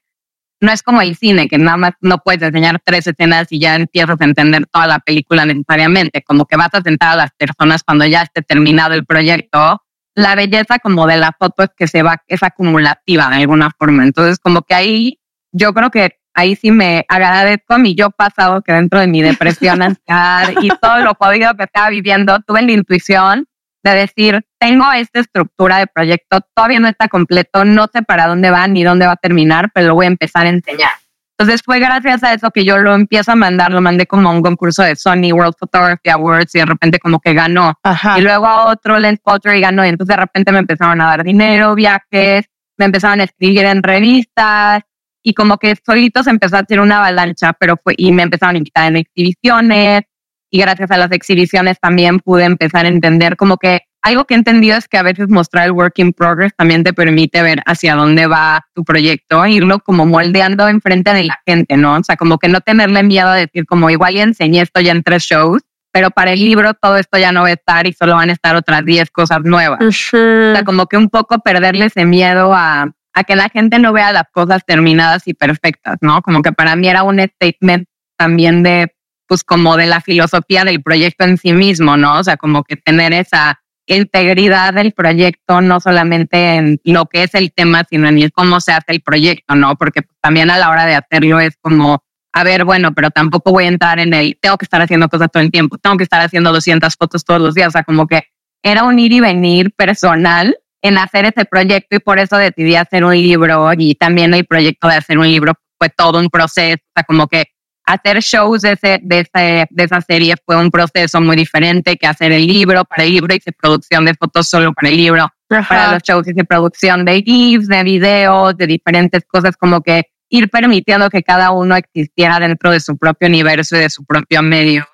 [0.61, 3.75] no es como el cine, que nada más no puedes enseñar tres escenas y ya
[3.75, 7.83] empiezas a entender toda la película necesariamente, como que vas a sentar a las personas
[7.83, 9.83] cuando ya esté terminado el proyecto.
[10.15, 14.05] La belleza como de la foto es que se va, es acumulativa de alguna forma.
[14.05, 15.19] Entonces, como que ahí,
[15.51, 19.23] yo creo que ahí sí me agradezco a mi yo pasado que dentro de mi
[19.23, 23.47] depresión, ansiedad y todo lo jodido que estaba viviendo, tuve la intuición
[23.85, 28.51] de decir, tengo esta estructura de proyecto, todavía no está completo, no sé para dónde
[28.51, 30.91] va ni dónde va a terminar, pero lo voy a empezar a enseñar.
[31.37, 34.33] Entonces fue gracias a eso que yo lo empiezo a mandar, lo mandé como a
[34.33, 37.75] un concurso de Sony World Photography Awards y de repente como que ganó.
[38.17, 39.85] Y luego a otro Lens Potter y ganó.
[39.85, 42.47] Y entonces de repente me empezaron a dar dinero, viajes,
[42.79, 44.85] me empezaron a escribir en revistas
[45.23, 48.57] y como que solito se empezó a hacer una avalancha, pero fue, y me empezaron
[48.57, 50.03] a invitar en exhibiciones
[50.51, 54.37] y gracias a las exhibiciones también pude empezar a entender como que algo que he
[54.37, 57.95] entendido es que a veces mostrar el work in progress también te permite ver hacia
[57.95, 61.95] dónde va tu proyecto, irlo como moldeando enfrente de la gente, ¿no?
[61.95, 64.91] O sea, como que no tenerle miedo a decir como igual ya enseñé esto ya
[64.91, 67.93] en tres shows, pero para el libro todo esto ya no va a estar y
[67.93, 69.81] solo van a estar otras diez cosas nuevas.
[69.81, 73.93] O sea, como que un poco perderle ese miedo a, a que la gente no
[73.93, 76.23] vea las cosas terminadas y perfectas, ¿no?
[76.23, 78.95] Como que para mí era un statement también de
[79.27, 82.19] pues como de la filosofía del proyecto en sí mismo, ¿no?
[82.19, 87.35] O sea, como que tener esa integridad del proyecto, no solamente en lo que es
[87.35, 89.77] el tema, sino en cómo se hace el proyecto, ¿no?
[89.77, 93.65] Porque también a la hora de hacerlo es como, a ver, bueno, pero tampoco voy
[93.65, 96.21] a entrar en el, tengo que estar haciendo cosas todo el tiempo, tengo que estar
[96.21, 98.25] haciendo 200 fotos todos los días, o sea, como que
[98.63, 103.05] era un ir y venir personal en hacer ese proyecto y por eso decidí hacer
[103.05, 106.93] un libro y también el proyecto de hacer un libro fue todo un proceso, o
[106.95, 107.47] sea, como que
[107.85, 112.07] hacer shows de, ese, de, ese, de esa serie fue un proceso muy diferente que
[112.07, 112.85] hacer el libro.
[112.85, 115.29] Para el libro hice producción de fotos solo para el libro.
[115.49, 120.49] Para los shows hice producción de GIFs, de videos, de diferentes cosas, como que ir
[120.49, 124.87] permitiendo que cada uno existiera dentro de su propio universo y de su propio medio.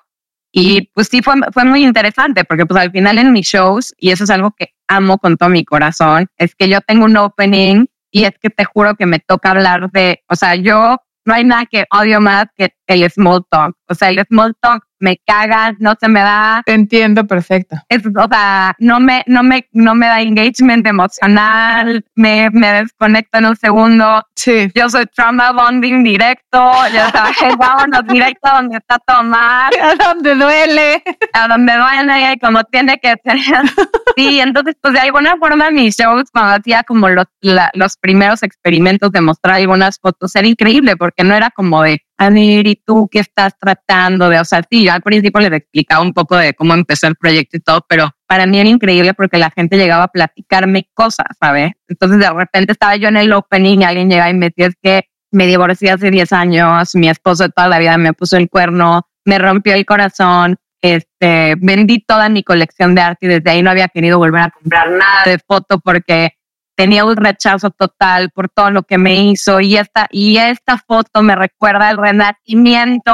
[0.51, 4.11] Y pues sí, fue, fue muy interesante porque pues al final en mis shows, y
[4.11, 7.85] eso es algo que amo con todo mi corazón, es que yo tengo un opening
[8.11, 11.43] y es que te juro que me toca hablar de, o sea, yo no hay
[11.43, 13.75] nada que odio más que el small talk.
[13.87, 16.61] O sea, el small talk me caga, no se me da.
[16.65, 17.77] Te entiendo perfecto.
[17.87, 23.39] Es, o sea, no me, no me, no me da engagement emocional, me, me desconecto
[23.39, 24.23] en un segundo.
[24.35, 24.69] Sí.
[24.75, 29.71] Yo soy trauma bonding directo, ya sabes, vámonos directo donde está tomar.
[29.81, 31.03] A donde duele.
[31.33, 33.37] A donde duele, como tiene que ser.
[34.17, 37.25] Sí, entonces, pues de alguna forma mis shows, cuando hacía como los,
[37.73, 42.29] los primeros experimentos de mostrar algunas fotos, era increíble porque no era como de a
[42.29, 44.41] ver, ¿y tú qué estás tratando de?
[44.41, 47.55] O sea, sí, yo al principio les explicaba un poco de cómo empezó el proyecto
[47.55, 51.71] y todo, pero para mí era increíble porque la gente llegaba a platicarme cosas, ¿sabes?
[51.87, 54.75] Entonces de repente estaba yo en el opening y alguien llegaba y me decía, es
[54.83, 59.07] que me divorcié hace 10 años, mi esposo toda la vida me puso el cuerno,
[59.23, 63.71] me rompió el corazón, este, vendí toda mi colección de arte y desde ahí no
[63.71, 66.33] había querido volver a comprar nada de foto porque
[66.79, 71.21] tenía un rechazo total por todo lo que me hizo y esta, y esta foto
[71.21, 73.13] me recuerda el renacimiento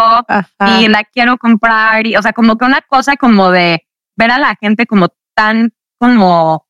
[0.78, 2.06] y la quiero comprar.
[2.06, 5.74] Y, o sea, como que una cosa como de ver a la gente como tan
[5.98, 6.68] como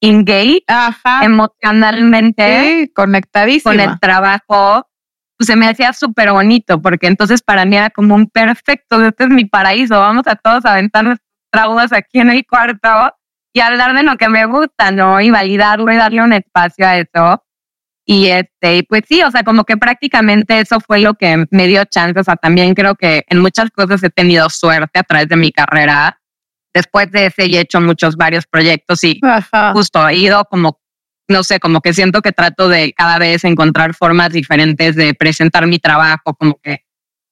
[0.00, 0.62] engaged
[1.22, 3.72] emocionalmente conectadísima.
[3.72, 4.88] con el trabajo,
[5.36, 9.24] pues se me hacía súper bonito porque entonces para mí era como un perfecto, este
[9.24, 13.12] es mi paraíso, vamos a todos a aventar nuestros traumas aquí en el cuarto
[13.52, 15.20] y hablar de lo que me gusta, ¿no?
[15.20, 17.44] Y validarlo y darle un espacio a eso.
[18.04, 21.84] Y este, pues sí, o sea, como que prácticamente eso fue lo que me dio
[21.84, 22.18] chance.
[22.18, 25.52] O sea, también creo que en muchas cosas he tenido suerte a través de mi
[25.52, 26.18] carrera.
[26.74, 29.20] Después de ese he hecho muchos, varios proyectos y
[29.74, 30.80] justo he ido como,
[31.28, 35.66] no sé, como que siento que trato de cada vez encontrar formas diferentes de presentar
[35.66, 36.84] mi trabajo, como que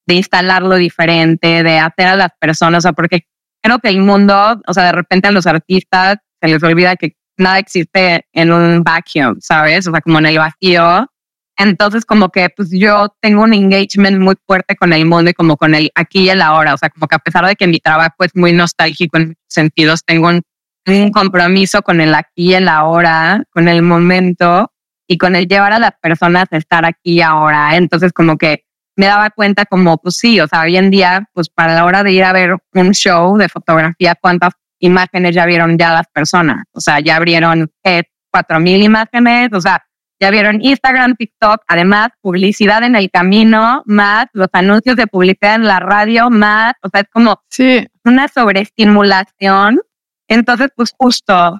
[0.05, 3.25] de instalarlo diferente, de hacer a las personas, o sea, porque
[3.61, 7.15] creo que el mundo, o sea, de repente a los artistas se les olvida que
[7.37, 9.87] nada existe en un vacuum, ¿sabes?
[9.87, 11.07] O sea, como en el vacío.
[11.57, 15.57] Entonces, como que pues yo tengo un engagement muy fuerte con el mundo y como
[15.57, 16.73] con el aquí y el ahora.
[16.73, 20.03] O sea, como que a pesar de que mi trabajo es muy nostálgico en sentidos,
[20.05, 20.41] tengo un,
[20.87, 24.71] un compromiso con el aquí y el ahora, con el momento
[25.07, 27.75] y con el llevar a las personas a estar aquí y ahora.
[27.75, 28.63] Entonces, como que
[28.95, 32.03] me daba cuenta como, pues sí, o sea, hoy en día, pues para la hora
[32.03, 36.65] de ir a ver un show de fotografía, ¿cuántas imágenes ya vieron ya las personas?
[36.73, 37.71] O sea, ya abrieron
[38.31, 39.83] cuatro mil imágenes, o sea,
[40.19, 45.65] ya vieron Instagram, TikTok, además publicidad en el camino, más los anuncios de publicidad en
[45.65, 47.87] la radio, más, o sea, es como sí.
[48.05, 49.81] una sobreestimulación.
[50.27, 51.59] Entonces, pues justo,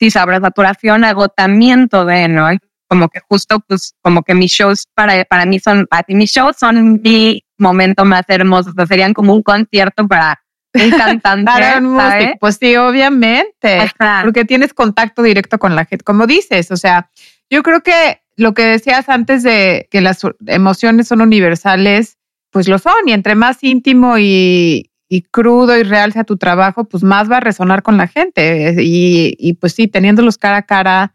[0.00, 2.48] sí, sobresaturación, agotamiento de, ¿no?
[2.90, 6.56] Como que justo, pues, como que mis shows para, para mí son, para mis shows
[6.58, 10.42] son mi momento más hermoso, o sea, serían como un concierto para
[10.74, 11.80] un cantante.
[11.80, 13.78] Músico, pues sí, obviamente,
[14.24, 17.10] porque tienes contacto directo con la gente, como dices, o sea,
[17.48, 22.18] yo creo que lo que decías antes de que las emociones son universales,
[22.50, 26.84] pues lo son, y entre más íntimo y, y crudo y real sea tu trabajo,
[26.84, 28.76] pues más va a resonar con la gente.
[28.80, 31.14] Y, y pues sí, teniéndolos cara a cara,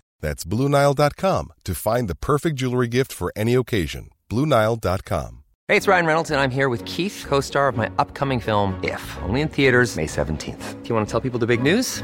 [0.21, 4.09] That's BlueNile.com to find the perfect jewelry gift for any occasion.
[4.29, 5.43] BlueNile.com.
[5.67, 8.79] Hey, it's Ryan Reynolds, and I'm here with Keith, co star of my upcoming film,
[8.83, 10.83] If, only in theaters, May 17th.
[10.83, 12.03] Do you want to tell people the big news?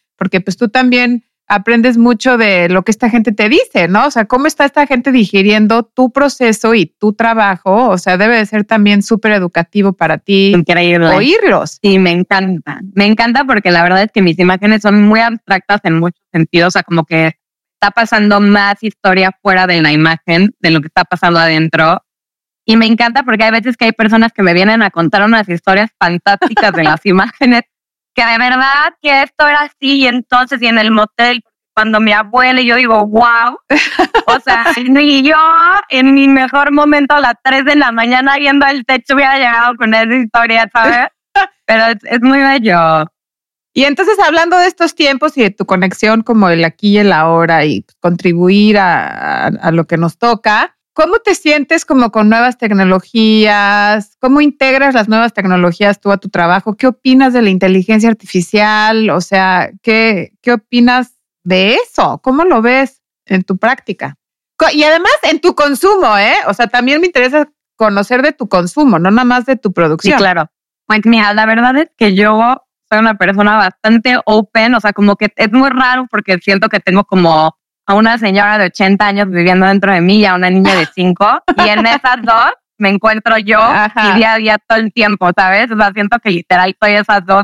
[0.21, 4.05] porque pues tú también aprendes mucho de lo que esta gente te dice, ¿no?
[4.05, 8.35] O sea, cómo está esta gente digiriendo tu proceso y tu trabajo, o sea, debe
[8.35, 11.07] de ser también súper educativo para ti Increíble.
[11.07, 11.79] oírlos.
[11.81, 12.81] Sí, me encanta.
[12.93, 16.67] Me encanta porque la verdad es que mis imágenes son muy abstractas en muchos sentidos.
[16.67, 17.33] O sea, como que
[17.73, 22.03] está pasando más historia fuera de la imagen de lo que está pasando adentro.
[22.63, 25.49] Y me encanta porque hay veces que hay personas que me vienen a contar unas
[25.49, 27.63] historias fantásticas de las imágenes,
[28.13, 31.43] que de verdad que esto era así y entonces y en el motel
[31.73, 33.57] cuando mi abuela y yo digo, wow,
[34.27, 34.65] o sea,
[35.01, 35.37] y yo
[35.89, 39.75] en mi mejor momento a las 3 de la mañana viendo el techo hubiera llegado
[39.77, 41.07] con esa historia, ¿sabes?
[41.65, 43.05] Pero es, es muy bello.
[43.73, 47.13] Y entonces, hablando de estos tiempos y de tu conexión como el aquí y el
[47.13, 52.29] ahora y contribuir a, a, a lo que nos toca, ¿cómo te sientes como con
[52.29, 54.17] nuevas tecnologías?
[54.19, 56.75] ¿Cómo integras las nuevas tecnologías tú a tu trabajo?
[56.75, 59.09] ¿Qué opinas de la inteligencia artificial?
[59.09, 62.19] O sea, ¿qué, qué opinas de eso?
[62.23, 64.15] ¿Cómo lo ves en tu práctica?
[64.73, 66.35] Y además en tu consumo, ¿eh?
[66.47, 69.73] O sea, también me interesa conocer de tu consumo, no nada más de tu Sí,
[69.73, 70.17] producción.
[70.19, 70.51] claro.
[70.85, 75.15] Pues mira, la verdad es que yo soy una persona bastante open, o sea, como
[75.15, 77.55] que es muy raro porque siento que tengo como
[77.91, 80.85] a una señora de 80 años viviendo dentro de mí y a una niña de
[80.85, 81.43] 5.
[81.57, 84.11] y en esas dos me encuentro yo Ajá.
[84.11, 85.69] y día a día todo el tiempo, ¿sabes?
[85.71, 87.43] O sea, siento que literal soy esas dos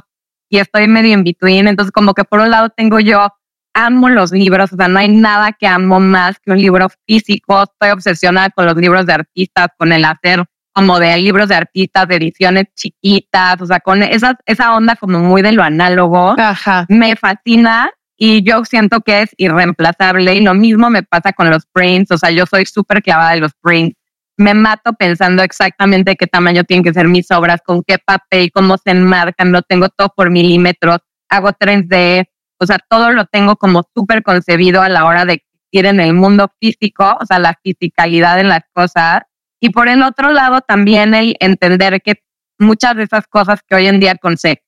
[0.49, 1.67] y estoy medio in between.
[1.67, 3.27] Entonces, como que por un lado tengo yo,
[3.73, 7.63] amo los libros, o sea, no hay nada que amo más que un libro físico.
[7.63, 12.07] Estoy obsesionada con los libros de artistas, con el hacer como de libros de artistas,
[12.07, 16.85] de ediciones chiquitas, o sea, con esa, esa onda como muy de lo análogo Ajá.
[16.87, 21.65] me fascina y yo siento que es irreemplazable y lo mismo me pasa con los
[21.67, 23.95] prints, o sea, yo soy súper clavada de los prints.
[24.37, 28.77] Me mato pensando exactamente qué tamaño tienen que ser mis obras, con qué papel, cómo
[28.77, 30.99] se enmarcan, lo tengo todo por milímetros,
[31.29, 32.25] hago 3D,
[32.59, 36.13] o sea, todo lo tengo como súper concebido a la hora de existir en el
[36.13, 39.21] mundo físico, o sea, la fisicalidad en las cosas.
[39.59, 42.21] Y por el otro lado, también el entender que
[42.59, 44.17] muchas de esas cosas que hoy en día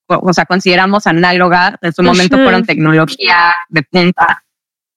[0.08, 4.44] o sea, consideramos análogas, en su momento fueron tecnología de punta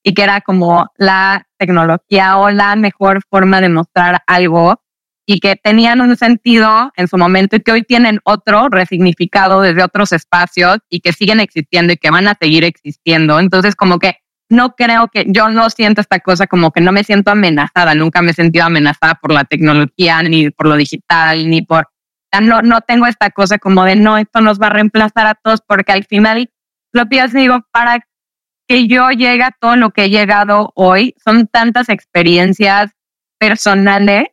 [0.03, 4.81] y que era como la tecnología o la mejor forma de mostrar algo.
[5.25, 9.85] y que tenían un sentido en su momento y que hoy tienen otro resignificado desde
[9.85, 13.39] otros espacios y que siguen existiendo y que van a seguir existiendo.
[13.39, 14.17] Entonces, como que
[14.49, 18.21] no creo que yo no siento esta cosa como que no me siento amenazada, nunca
[18.21, 21.89] me he sentido amenazada por la tecnología, ni por lo digital, ni por...
[22.41, 25.61] No, no tengo esta cosa como de no, esto nos va a reemplazar a todos,
[25.61, 26.51] porque al final
[26.93, 28.07] lo pienso digo, para
[28.67, 32.93] que yo llegue a todo lo que he llegado hoy, son tantas experiencias
[33.39, 34.29] personales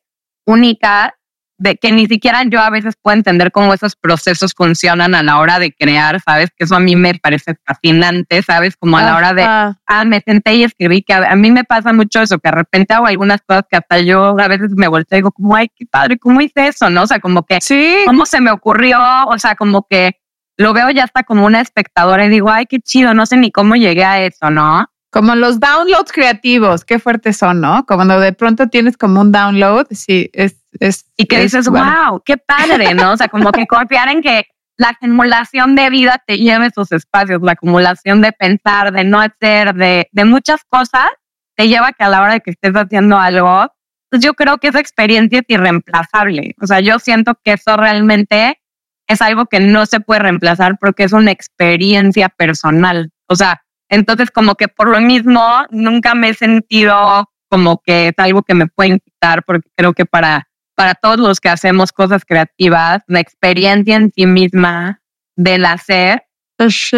[0.46, 1.12] únicas
[1.60, 5.40] de que ni siquiera yo a veces puedo entender cómo esos procesos funcionan a la
[5.40, 6.50] hora de crear, ¿sabes?
[6.58, 8.78] Que eso a mí me parece fascinante, ¿sabes?
[8.78, 11.92] Como a la hora de, ah, me senté y escribí, que a, mí me pasa
[11.94, 15.18] mucho eso, que de repente hago algunas cosas que hasta yo a veces me volteo
[15.18, 16.90] y digo, como, ay, qué padre, ¿cómo hice eso?
[16.90, 17.04] ¿No?
[17.04, 17.98] O sea, como que, sí.
[18.06, 19.00] ¿cómo se me ocurrió?
[19.28, 20.18] O sea, como que
[20.60, 23.52] lo veo ya hasta como una espectadora y digo, ay, qué chido, no sé ni
[23.52, 24.86] cómo llegué a eso, ¿no?
[25.12, 27.86] Como los downloads creativos, qué fuertes son, ¿no?
[27.86, 30.59] Como cuando de pronto tienes como un download, sí, es...
[30.80, 33.14] es y que dices, wow, qué padre, ¿no?
[33.14, 34.48] O sea, como que confiar en que
[34.78, 39.74] la acumulación de vida te lleve esos espacios, la acumulación de pensar, de no hacer,
[39.76, 41.10] de, de muchas cosas,
[41.56, 43.68] te lleva a que a la hora de que estés haciendo algo,
[44.10, 46.56] pues yo creo que esa experiencia es irreemplazable.
[46.62, 48.60] O sea, yo siento que eso realmente
[49.08, 53.12] es algo que no se puede reemplazar porque es una experiencia personal.
[53.28, 58.14] O sea, entonces, como que por lo mismo, nunca me he sentido como que es
[58.18, 60.48] algo que me pueden quitar, porque creo que para,
[60.80, 65.02] para todos los que hacemos cosas creativas, la experiencia en sí misma
[65.36, 66.24] del hacer
[66.58, 66.94] es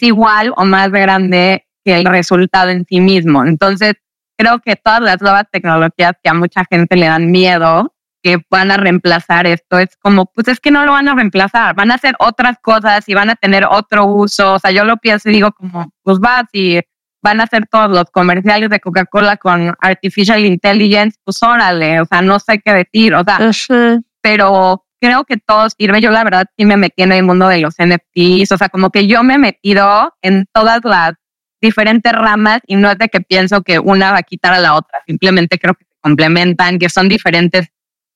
[0.00, 3.44] igual o más grande que el resultado en sí mismo.
[3.44, 3.94] Entonces,
[4.38, 8.70] creo que todas las nuevas tecnologías que a mucha gente le dan miedo, que van
[8.70, 11.96] a reemplazar esto, es como, pues es que no lo van a reemplazar, van a
[11.96, 14.54] hacer otras cosas y van a tener otro uso.
[14.54, 16.80] O sea, yo lo pienso y digo como, pues va, si
[17.26, 22.22] van a hacer todos los comerciales de Coca-Cola con Artificial Intelligence, pues órale, o sea,
[22.22, 26.00] no sé qué decir, o sea, pero creo que todo sirve.
[26.00, 28.90] Yo la verdad sí me metí en el mundo de los NFTs, o sea, como
[28.90, 31.14] que yo me he metido en todas las
[31.60, 34.76] diferentes ramas y no es de que pienso que una va a quitar a la
[34.76, 37.66] otra, simplemente creo que se complementan, que son diferentes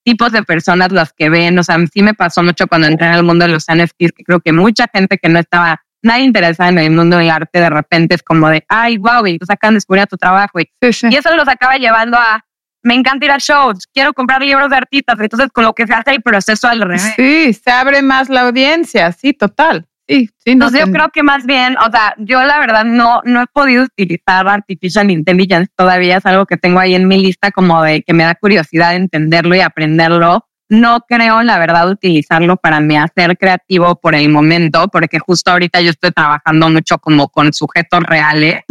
[0.04, 1.58] tipos de personas las que ven.
[1.58, 4.22] O sea, sí me pasó mucho cuando entré en el mundo de los NFTs, que
[4.24, 7.70] creo que mucha gente que no estaba nada interesada en el mundo del arte, de
[7.70, 10.60] repente es como de, ay, wow, y tú de descubrir tu trabajo.
[10.60, 12.44] Y, y eso los acaba llevando a,
[12.82, 15.18] me encanta ir a shows, quiero comprar libros de artistas.
[15.20, 17.12] Entonces, con lo que se hace el proceso al revés.
[17.16, 19.86] Sí, se abre más la audiencia, sí, total.
[20.08, 23.20] Sí, sí, no Entonces yo creo que más bien, o sea, yo la verdad no,
[23.24, 27.52] no he podido utilizar Artificial Intelligence todavía, es algo que tengo ahí en mi lista
[27.52, 30.48] como de que me da curiosidad entenderlo y aprenderlo.
[30.70, 35.80] No creo, la verdad, utilizarlo para mi hacer creativo por el momento, porque justo ahorita
[35.80, 38.62] yo estoy trabajando mucho como con sujetos reales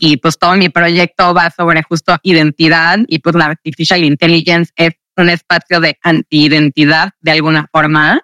[0.00, 4.94] y pues todo mi proyecto va sobre justo identidad y pues la Artificial Intelligence es
[5.18, 8.22] un espacio de anti-identidad de alguna forma.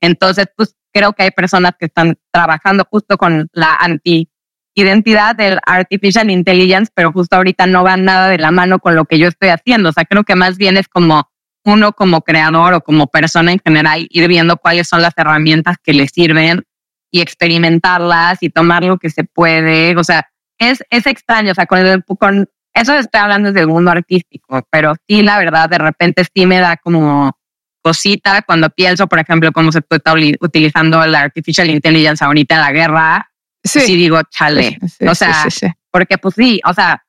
[0.00, 6.30] Entonces, pues creo que hay personas que están trabajando justo con la anti-identidad del artificial
[6.30, 9.50] intelligence, pero justo ahorita no van nada de la mano con lo que yo estoy
[9.50, 9.90] haciendo.
[9.90, 11.28] O sea, creo que más bien es como
[11.64, 15.92] uno como creador o como persona en general ir viendo cuáles son las herramientas que
[15.92, 16.64] le sirven
[17.10, 19.96] y experimentarlas y tomar lo que se puede.
[19.96, 21.52] O sea, es, es extraño.
[21.52, 25.78] O sea, con, con eso estoy hablando del mundo artístico, pero sí, la verdad, de
[25.78, 27.36] repente sí me da como
[27.82, 32.72] cosita cuando pienso, por ejemplo, cómo se está utilizando la artificial intelligence ahorita en la
[32.72, 33.30] guerra.
[33.64, 34.78] Sí, digo, chale.
[35.06, 35.44] o sea,
[35.90, 37.04] porque pues sí, o sea,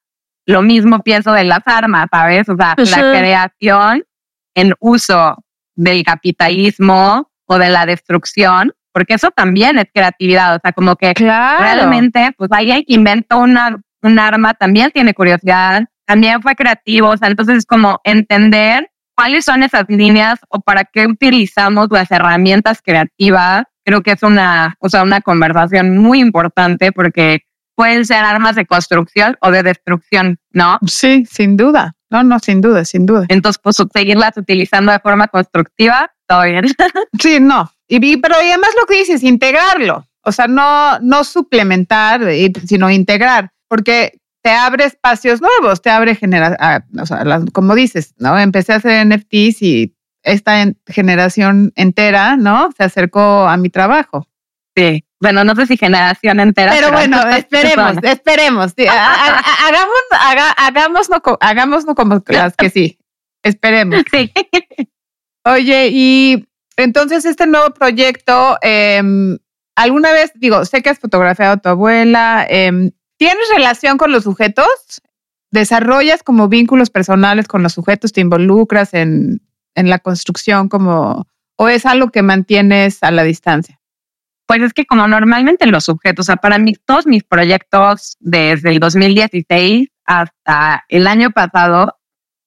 [0.45, 2.49] lo mismo pienso de las armas, ¿sabes?
[2.49, 4.03] O sea, la creación
[4.55, 5.37] en uso
[5.75, 11.13] del capitalismo o de la destrucción, porque eso también es creatividad, o sea, como que
[11.13, 17.17] realmente, pues alguien que inventó una, un arma también tiene curiosidad, también fue creativo, o
[17.17, 22.81] sea, entonces es como entender cuáles son esas líneas o para qué utilizamos las herramientas
[22.83, 23.63] creativas.
[23.85, 27.43] Creo que es una, o sea, una conversación muy importante porque
[27.75, 30.77] pueden ser armas de construcción o de destrucción, ¿no?
[30.85, 31.95] Sí, sin duda.
[32.09, 33.25] No, no, sin duda, sin duda.
[33.29, 36.65] Entonces, pues seguirlas utilizando de forma constructiva, todo bien.
[37.19, 37.71] sí, no.
[37.87, 40.07] Y, pero además lo que dices, integrarlo.
[40.23, 42.21] O sea, no, no suplementar,
[42.65, 43.51] sino integrar.
[43.67, 48.37] Porque te abre espacios nuevos, te abre generación, o sea, como dices, ¿no?
[48.37, 52.69] Empecé a hacer NFTs y esta generación entera, ¿no?
[52.77, 54.27] Se acercó a mi trabajo.
[54.75, 55.05] Sí.
[55.23, 56.71] Bueno, no sé si generación entera.
[56.71, 58.73] Pero, bueno, esperemos, esperemos.
[58.87, 59.97] hagamos,
[61.39, 62.99] hagamos, no como las que sí.
[63.41, 64.03] Esperemos.
[64.11, 64.31] Sí.
[65.45, 66.47] Oye, y
[66.77, 69.37] entonces este nuevo proyecto, em,
[69.75, 74.23] alguna vez, digo, sé que has fotografiado a tu abuela, eh, ¿Tienes relación con los
[74.23, 75.01] sujetos?
[75.51, 78.11] ¿Desarrollas como vínculos personales con los sujetos?
[78.11, 79.39] ¿Te involucras en
[79.75, 83.79] en la construcción como, o es algo que mantienes a la distancia?
[84.45, 88.71] Pues es que como normalmente los sujetos, o sea, para mí todos mis proyectos desde
[88.71, 91.97] el 2016 hasta el año pasado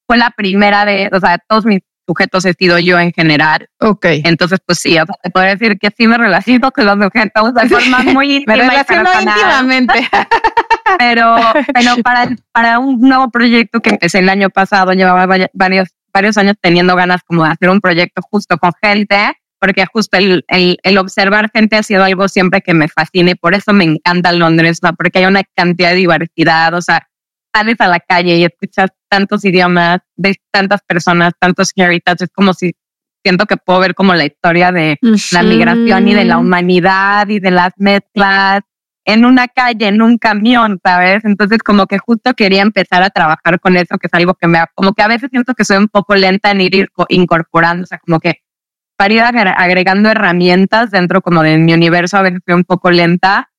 [0.06, 3.68] fue la primera de, o sea, todos mis sujetos he sido yo en general.
[3.80, 4.06] Ok.
[4.24, 7.54] Entonces, pues sí, o sea, te puedo decir que sí me relaciono con los sujetos
[7.54, 8.56] de forma muy íntima.
[8.56, 10.08] Me relaciono íntimamente.
[10.98, 11.36] pero,
[11.74, 16.56] pero para, para un nuevo proyecto que empecé el año pasado, llevaba varios, varios años
[16.60, 19.36] teniendo ganas como de hacer un proyecto justo con gente,
[19.66, 23.34] porque justo el, el, el observar gente ha sido algo siempre que me fascina y
[23.34, 24.94] por eso me encanta Londres, ¿no?
[24.94, 27.08] porque hay una cantidad de diversidad, o sea,
[27.52, 32.54] sales a la calle y escuchas tantos idiomas de tantas personas, tantos heritage, es como
[32.54, 32.76] si
[33.24, 34.98] siento que puedo ver como la historia de
[35.32, 38.60] la migración y de la humanidad y de las mezclas
[39.04, 41.24] en una calle, en un camión, ¿sabes?
[41.24, 44.60] Entonces como que justo quería empezar a trabajar con eso, que es algo que me,
[44.76, 47.86] como que a veces siento que soy un poco lenta en ir inco- incorporando, o
[47.86, 48.42] sea, como que
[48.96, 52.90] para ir agre- agregando herramientas dentro como de mi universo, a veces soy un poco
[52.90, 53.50] lenta.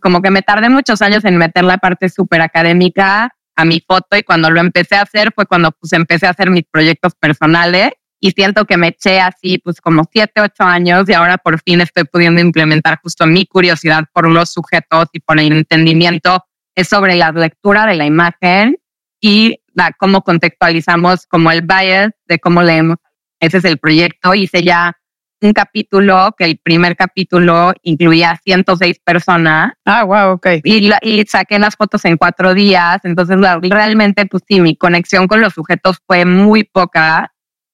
[0.00, 4.16] Como que me tardé muchos años en meter la parte súper académica a mi foto
[4.16, 7.90] y cuando lo empecé a hacer fue cuando pues empecé a hacer mis proyectos personales
[8.18, 11.80] y siento que me eché así pues como siete, ocho años y ahora por fin
[11.82, 17.14] estoy pudiendo implementar justo mi curiosidad por los sujetos y por el entendimiento es sobre
[17.14, 18.76] la lectura de la imagen
[19.20, 22.96] y la, cómo contextualizamos como el bias de cómo leemos.
[23.44, 24.34] Ese es el proyecto.
[24.34, 24.96] Hice ya
[25.40, 30.46] un capítulo que el primer capítulo incluía 106 personas Ah, wow, ok.
[30.64, 33.00] y, y saqué las fotos en cuatro días.
[33.04, 33.36] Entonces,
[33.70, 37.30] realmente, pues sí, mi conexión con los sujetos fue muy poca.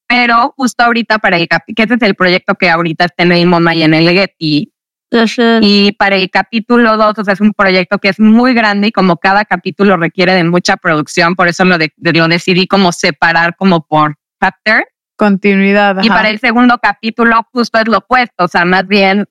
[0.08, 3.30] Pero justo ahorita para el capi- que ese es el proyecto que ahorita está en
[3.32, 4.72] el MoMA y en el Getty.
[5.62, 8.92] Y para el capítulo 2, o sea, es un proyecto que es muy grande y
[8.92, 12.90] como cada capítulo requiere de mucha producción, por eso lo, de- de- lo decidí como
[12.90, 14.84] separar como por chapter.
[15.20, 16.02] Continuidad.
[16.02, 16.16] Y ajá.
[16.16, 19.26] para el segundo capítulo justo es lo opuesto, o sea, más bien,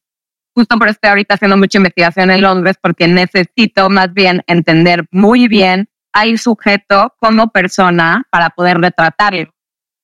[0.54, 5.08] justo por eso estoy ahorita haciendo mucha investigación en Londres, porque necesito más bien entender
[5.10, 9.52] muy bien al sujeto como persona para poder retratarlo.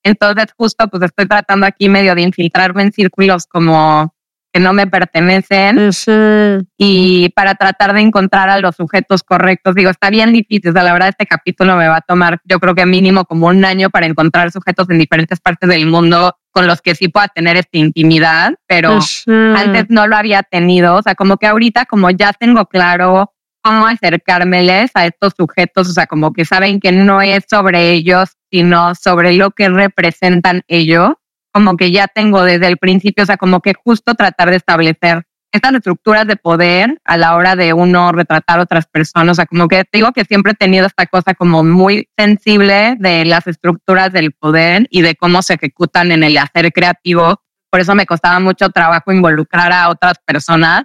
[0.02, 4.12] Entonces, justo pues estoy tratando aquí medio de infiltrarme en círculos como
[4.56, 5.90] que no me pertenecen
[6.78, 9.74] y para tratar de encontrar a los sujetos correctos.
[9.74, 12.58] Digo, está bien difícil, o sea, la verdad este capítulo me va a tomar yo
[12.58, 16.66] creo que mínimo como un año para encontrar sujetos en diferentes partes del mundo con
[16.66, 21.14] los que sí pueda tener esta intimidad, pero antes no lo había tenido, o sea,
[21.14, 23.30] como que ahorita como ya tengo claro
[23.60, 28.30] cómo acercármeles a estos sujetos, o sea, como que saben que no es sobre ellos,
[28.50, 31.10] sino sobre lo que representan ellos,
[31.56, 35.22] como que ya tengo desde el principio, o sea, como que justo tratar de establecer
[35.50, 39.46] estas estructuras de poder a la hora de uno retratar a otras personas, o sea,
[39.46, 44.12] como que digo que siempre he tenido esta cosa como muy sensible de las estructuras
[44.12, 47.40] del poder y de cómo se ejecutan en el hacer creativo,
[47.70, 50.82] por eso me costaba mucho trabajo involucrar a otras personas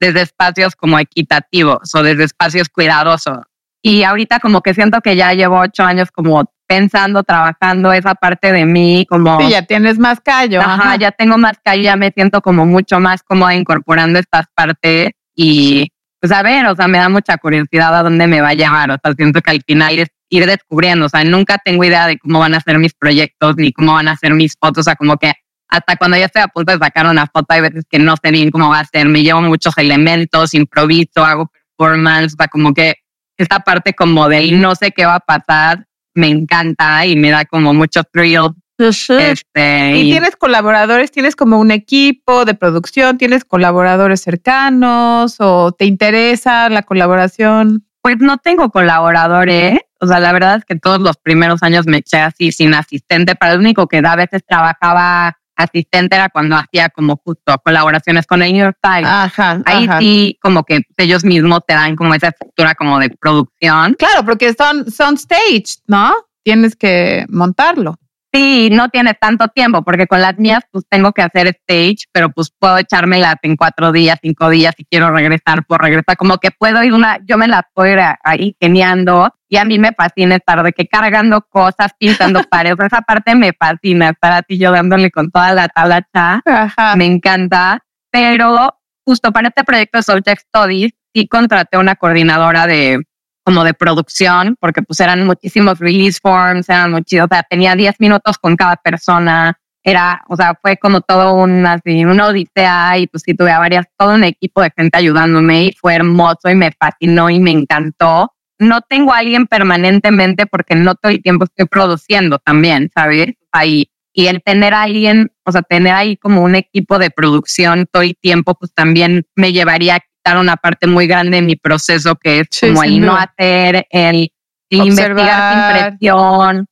[0.00, 3.40] desde espacios como equitativos o desde espacios cuidadosos.
[3.82, 8.52] Y ahorita como que siento que ya llevo ocho años como pensando, trabajando esa parte
[8.52, 9.40] de mí, como...
[9.40, 10.60] Sí, ya tienes más callo.
[10.60, 10.96] Ajá, ajá.
[10.96, 15.90] ya tengo más calle, ya me siento como mucho más cómoda incorporando estas partes y
[16.20, 18.90] pues a ver, o sea, me da mucha curiosidad a dónde me va a llevar,
[18.90, 22.18] o sea, siento que al final es ir descubriendo, o sea, nunca tengo idea de
[22.18, 24.96] cómo van a ser mis proyectos ni cómo van a ser mis fotos, o sea,
[24.96, 25.32] como que
[25.68, 28.30] hasta cuando ya estoy a punto de sacar una foto hay veces que no sé
[28.30, 32.72] bien cómo va a ser, me llevo muchos elementos, improviso, hago performance, o sea, como
[32.72, 32.94] que
[33.36, 35.84] esta parte como del no sé qué va a pasar,
[36.14, 38.54] me encanta y me da como mucho thrill.
[38.76, 45.84] Este, Y tienes colaboradores, tienes como un equipo de producción, tienes colaboradores cercanos o te
[45.84, 47.86] interesa la colaboración.
[48.02, 49.78] Pues no tengo colaboradores.
[50.00, 53.36] O sea, la verdad es que todos los primeros años me eché así sin asistente.
[53.36, 58.42] Para lo único que a veces trabajaba asistente era cuando hacía como justo colaboraciones con
[58.42, 59.06] el New York Times.
[59.06, 59.62] Ajá.
[59.64, 59.98] Ahí ajá.
[60.00, 63.94] sí, como que ellos mismos te dan como esa estructura como de producción.
[63.94, 66.12] Claro, porque son, son staged, ¿no?
[66.42, 67.98] Tienes que montarlo.
[68.34, 72.30] Sí, no tienes tanto tiempo, porque con las mías pues tengo que hacer stage, pero
[72.30, 76.16] pues puedo echármelas en cuatro días, cinco días, si quiero regresar, por regresar.
[76.16, 79.78] Como que puedo ir una, yo me las puedo ir ahí geniando y a mí
[79.78, 82.76] me fascina estar de que cargando cosas, pintando paredes.
[82.84, 86.42] Esa parte me fascina, estar así yo dándole con toda la talacha.
[86.44, 86.96] Ajá.
[86.96, 93.00] Me encanta, pero justo para este proyecto de Subject Studies sí contraté una coordinadora de
[93.44, 98.00] como de producción, porque pues eran muchísimos release forms, eran muchísimos, o sea, tenía 10
[98.00, 103.06] minutos con cada persona, era, o sea, fue como todo un, así, una odisea y
[103.06, 106.54] pues sí tuve a varias, todo un equipo de gente ayudándome y fue hermoso y
[106.54, 108.32] me fascinó y me encantó.
[108.58, 113.34] No tengo a alguien permanentemente porque no todo el tiempo estoy produciendo también, ¿sabes?
[113.52, 117.86] Ahí y el tener a alguien, o sea, tener ahí como un equipo de producción
[117.90, 121.56] todo el tiempo, pues también me llevaría a quitar una parte muy grande de mi
[121.56, 124.32] proceso, que es como el no hacer, el,
[124.70, 126.68] investigar sin presión,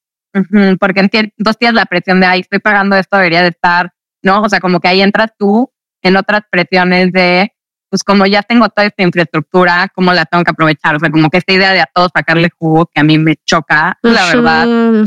[0.79, 4.43] porque en dos días la presión de, ahí estoy pagando esto, debería de estar, ¿no?
[4.43, 5.69] O sea, como que ahí entras tú
[6.01, 7.53] en otras presiones de,
[7.91, 10.95] pues como ya tengo toda esta infraestructura, ¿cómo la tengo que aprovechar?
[10.95, 13.35] O sea, como que esta idea de a todos sacarle jugo que a mí me
[13.45, 15.05] choca, la verdad.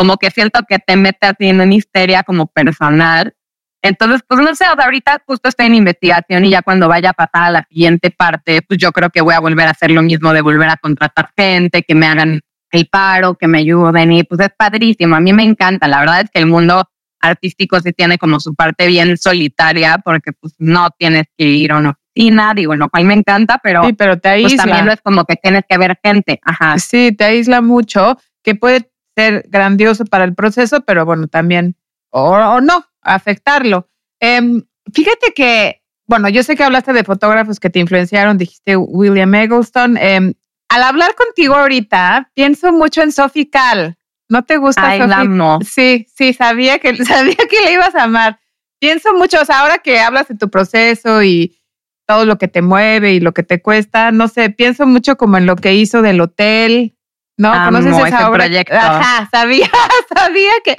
[0.00, 3.34] Como que siento que te mete así en una histeria como personal.
[3.82, 7.42] Entonces, pues no sé, ahorita justo estoy en investigación y ya cuando vaya a pasar
[7.42, 10.32] a la siguiente parte, pues yo creo que voy a volver a hacer lo mismo
[10.32, 12.40] de volver a contratar gente, que me hagan
[12.70, 15.16] el paro, que me ayuden y pues es padrísimo.
[15.16, 15.86] A mí me encanta.
[15.86, 16.88] La verdad es que el mundo
[17.20, 21.76] artístico sí tiene como su parte bien solitaria porque pues no tienes que ir a
[21.76, 25.02] una oficina, digo, lo cual me encanta, pero, sí, pero te pues, también no es
[25.02, 26.40] como que tienes que ver gente.
[26.42, 26.78] Ajá.
[26.78, 28.89] Sí, te aísla mucho, que puede
[29.20, 31.76] ser grandioso para el proceso, pero bueno, también,
[32.10, 33.88] o, no, afectarlo.
[34.20, 34.62] Em,
[34.92, 39.96] fíjate que, bueno, yo sé que hablaste de fotógrafos que te influenciaron, dijiste William Eggleston.
[39.96, 40.34] Em,
[40.68, 43.96] al hablar contigo ahorita, pienso mucho en Sophie Kahl.
[44.28, 45.00] ¿No te gusta Ay,
[45.64, 48.40] Sí, sí, sabía que, sabía que le ibas a amar.
[48.78, 51.60] Pienso mucho, o sea, ahora que hablas de tu proceso y
[52.06, 55.36] todo lo que te mueve y lo que te cuesta, no sé, pienso mucho como
[55.36, 56.96] en lo que hizo del hotel,
[57.40, 57.52] ¿no?
[57.64, 58.44] ¿Conoces esa obra?
[58.44, 58.76] Proyecto.
[58.76, 59.70] Ajá, sabía,
[60.14, 60.74] sabía que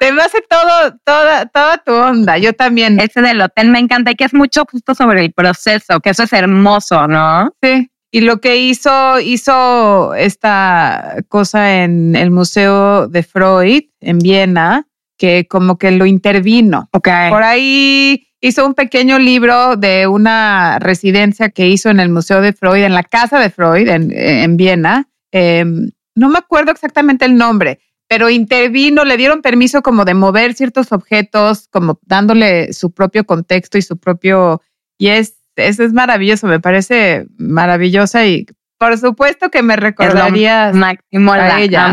[0.00, 2.38] te hace todo, toda, toda tu onda.
[2.38, 2.98] Yo también.
[2.98, 6.22] Ese del hotel me encanta y que es mucho justo sobre el proceso, que eso
[6.22, 7.52] es hermoso, ¿no?
[7.62, 7.90] Sí.
[8.10, 14.86] Y lo que hizo, hizo esta cosa en el Museo de Freud en Viena,
[15.18, 16.88] que como que lo intervino.
[16.92, 17.30] Okay.
[17.30, 22.52] Por ahí hizo un pequeño libro de una residencia que hizo en el Museo de
[22.52, 25.08] Freud, en la casa de Freud en, Viena.
[25.32, 30.54] Em, no me acuerdo exactamente el nombre, pero intervino, le dieron permiso como de mover
[30.54, 34.62] ciertos objetos, como dándole su propio contexto y su propio...
[34.98, 38.46] Y es eso es maravilloso, me parece maravillosa y
[38.78, 41.88] por supuesto que me recordaría máximo a ella.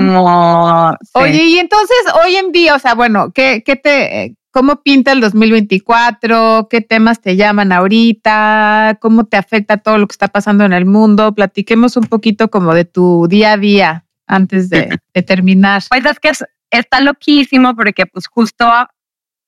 [1.14, 5.22] Oye, y entonces hoy en día, o sea, bueno, ¿qué, qué te, cómo pinta el
[5.22, 6.68] 2024?
[6.70, 8.98] ¿Qué temas te llaman ahorita?
[9.00, 11.34] ¿Cómo te afecta todo lo que está pasando en el mundo?
[11.34, 15.84] Platiquemos un poquito como de tu día a día antes de, de terminar.
[15.90, 16.32] Pues es que
[16.72, 18.66] está loquísimo porque pues justo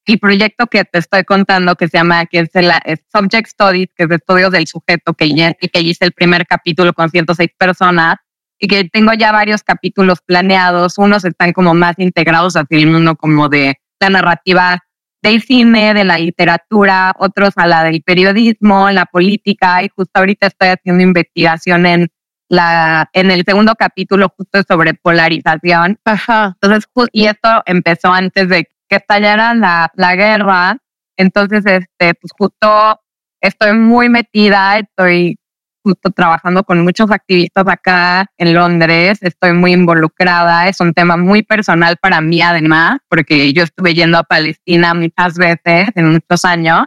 [0.06, 2.72] el proyecto que te estoy contando, que se llama, que es el
[3.12, 7.10] Subject Studies, que es de estudios del sujeto, que, que hice el primer capítulo con
[7.10, 8.18] 106 personas
[8.60, 10.98] y que tengo ya varios capítulos planeados.
[10.98, 14.80] Unos están como más integrados hacia el mundo como de la narrativa
[15.24, 20.48] del cine, de la literatura, otros a la del periodismo, la política y justo ahorita
[20.48, 22.10] estoy haciendo investigación en
[22.50, 26.00] la en el segundo capítulo justo sobre polarización.
[26.06, 26.56] Ajá.
[26.62, 30.78] Entonces, y esto empezó antes de que estallara la, la guerra.
[31.18, 33.00] Entonces, este, pues justo
[33.42, 35.38] estoy muy metida, estoy
[35.86, 41.44] justo trabajando con muchos activistas acá en Londres, estoy muy involucrada, es un tema muy
[41.44, 46.86] personal para mí además, porque yo estuve yendo a Palestina muchas veces en muchos años.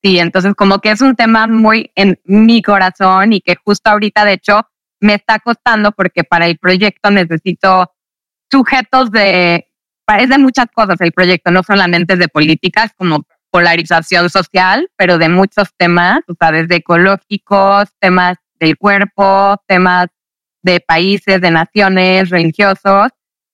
[0.00, 4.24] Sí, entonces como que es un tema muy en mi corazón y que justo ahorita
[4.24, 4.60] de hecho
[5.06, 7.92] me está costando porque para el proyecto necesito
[8.50, 9.68] sujetos de
[10.04, 15.70] parece muchas cosas el proyecto, no solamente de políticas como polarización social, pero de muchos
[15.76, 20.08] temas, o sea, desde ecológicos, temas del cuerpo, temas
[20.62, 23.08] de países, de naciones, religiosos.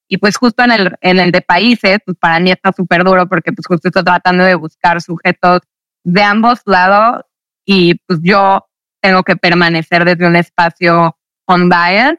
[0.07, 3.27] Y pues justo en el, en el de países, pues para mí está súper duro
[3.27, 5.61] porque pues justo estoy tratando de buscar sujetos
[6.03, 7.23] de ambos lados
[7.65, 8.67] y pues yo
[9.01, 12.15] tengo que permanecer desde un espacio on bias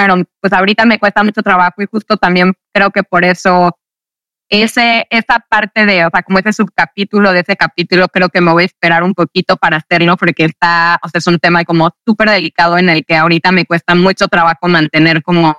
[0.00, 3.76] pero pues ahorita me cuesta mucho trabajo y justo también creo que por eso
[4.48, 8.50] ese, esa parte de, o sea, como ese subcapítulo de ese capítulo, creo que me
[8.50, 11.90] voy a esperar un poquito para hacerlo porque está, o sea, es un tema como
[12.06, 15.56] súper delicado en el que ahorita me cuesta mucho trabajo mantener como,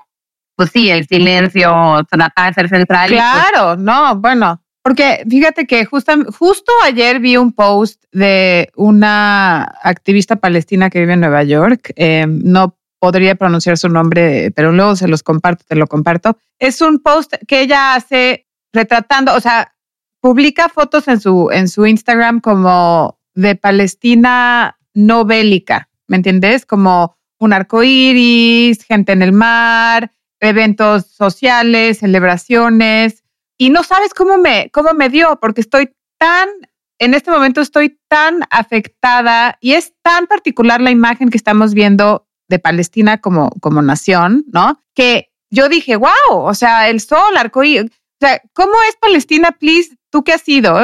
[0.56, 3.10] pues sí, el silencio, tratar de ser central.
[3.10, 9.64] Pues claro, no, bueno, porque fíjate que justo, justo ayer vi un post de una
[9.84, 11.94] activista palestina que vive en Nueva York.
[11.96, 16.38] Eh, no podría pronunciar su nombre, pero luego se los comparto, te lo comparto.
[16.60, 19.74] Es un post que ella hace retratando, o sea,
[20.22, 26.68] publica fotos en su, en su Instagram como de Palestina no bélica, ¿me entiendes?
[26.68, 33.24] Como un arco iris, gente en el mar, eventos sociales, celebraciones.
[33.58, 35.90] Y no sabes cómo me, cómo me dio, porque estoy
[36.20, 36.48] tan,
[37.00, 42.28] en este momento estoy tan afectada y es tan particular la imagen que estamos viendo
[42.52, 44.80] de Palestina como, como nación, ¿no?
[44.94, 49.96] Que yo dije, wow, o sea, el sol, arcoíris, o sea, ¿cómo es Palestina, please?
[50.12, 50.78] ¿Tú qué has sido?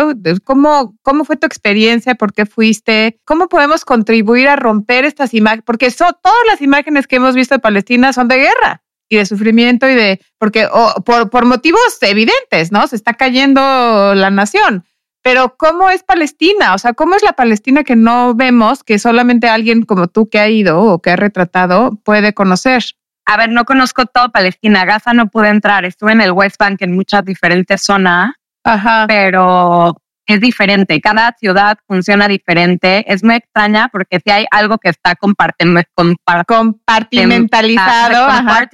[0.44, 2.16] ¿Cómo, ¿Cómo fue tu experiencia?
[2.16, 3.20] ¿Por qué fuiste?
[3.26, 5.64] ¿Cómo podemos contribuir a romper estas imágenes?
[5.66, 9.26] Porque son todas las imágenes que hemos visto de Palestina son de guerra y de
[9.26, 10.68] sufrimiento y de, porque
[11.06, 12.88] por, por motivos evidentes, ¿no?
[12.88, 14.86] Se está cayendo la nación.
[15.28, 16.74] Pero ¿cómo es Palestina?
[16.74, 20.40] O sea, ¿cómo es la Palestina que no vemos, que solamente alguien como tú que
[20.40, 22.82] ha ido o que ha retratado puede conocer?
[23.26, 24.86] A ver, no conozco todo Palestina.
[24.86, 25.84] Gaza no pude entrar.
[25.84, 29.04] Estuve en el West Bank en muchas diferentes zonas, Ajá.
[29.06, 31.02] pero es diferente.
[31.02, 33.04] Cada ciudad funciona diferente.
[33.12, 36.48] Es muy extraña porque si hay algo que está compartimentalizado,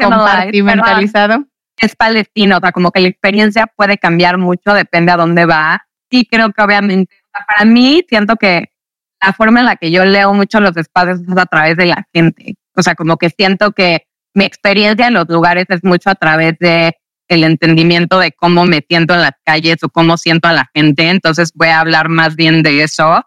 [0.04, 1.46] compartimentalizado.
[1.82, 5.88] Es palestino, o sea, como que la experiencia puede cambiar mucho, depende a dónde va.
[6.16, 8.70] Y creo que obviamente, para mí, siento que
[9.20, 12.06] la forma en la que yo leo mucho los espacios es a través de la
[12.14, 12.54] gente.
[12.76, 14.06] O sea, como que siento que
[14.36, 16.96] mi experiencia en los lugares es mucho a través de
[17.30, 21.10] el entendimiento de cómo me siento en las calles o cómo siento a la gente.
[21.10, 23.24] Entonces voy a hablar más bien de eso.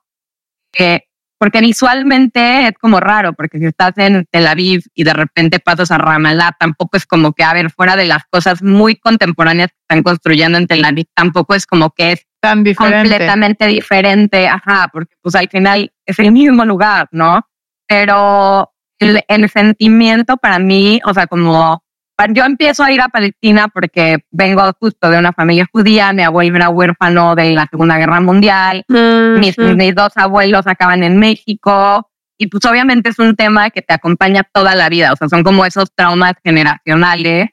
[1.39, 5.91] Porque visualmente es como raro, porque si estás en Tel Aviv y de repente pasas
[5.91, 9.78] a Ramallah, tampoco es como que, a ver, fuera de las cosas muy contemporáneas que
[9.82, 13.09] están construyendo en Tel Aviv, tampoco es como que es Tan diferente.
[13.09, 17.47] completamente diferente, ajá, porque pues al final es el mismo lugar, ¿no?
[17.87, 21.82] Pero el, el sentimiento para mí, o sea, como
[22.30, 26.56] yo empiezo a ir a Palestina porque vengo justo de una familia judía, mi abuelo
[26.56, 32.08] era huérfano de la Segunda Guerra Mundial, mis, mis, dos abuelos acaban en México
[32.38, 35.42] y pues obviamente es un tema que te acompaña toda la vida, o sea, son
[35.42, 37.50] como esos traumas generacionales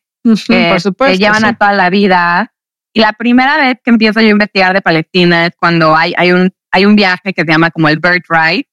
[0.47, 2.53] que te llevan a toda la vida.
[2.93, 6.32] Y la primera vez que empiezo yo a investigar de Palestina es cuando hay, hay,
[6.32, 8.68] un, hay un viaje que se llama como el Birthright,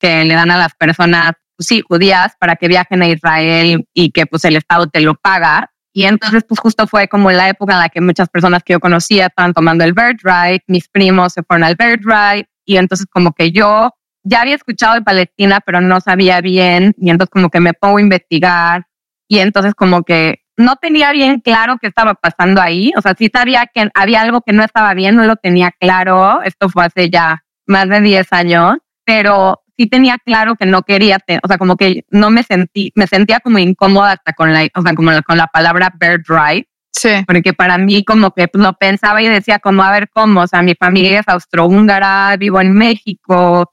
[0.00, 4.10] que le dan a las personas pues sí, judías para que viajen a Israel y
[4.10, 5.70] que pues el Estado te lo paga.
[5.92, 8.80] Y entonces pues justo fue como la época en la que muchas personas que yo
[8.80, 13.50] conocía estaban tomando el birthright, mis primos se fueron al birthright y entonces como que
[13.50, 13.90] yo
[14.22, 17.96] ya había escuchado de Palestina pero no sabía bien y entonces como que me pongo
[17.96, 18.86] a investigar
[19.26, 23.30] y entonces como que no tenía bien claro qué estaba pasando ahí, o sea, sí
[23.32, 27.10] sabía que había algo que no estaba bien, no lo tenía claro, esto fue hace
[27.10, 31.76] ya más de 10 años, pero sí tenía claro que no quería, o sea, como
[31.76, 35.36] que no me sentí, me sentía como incómoda hasta con la, o sea, como con
[35.36, 36.66] la palabra bird right.
[36.92, 37.10] Sí.
[37.26, 40.40] Porque para mí como que lo pensaba y decía como, a ver, ¿cómo?
[40.40, 43.68] O sea, mi familia es austrohúngara, vivo en México.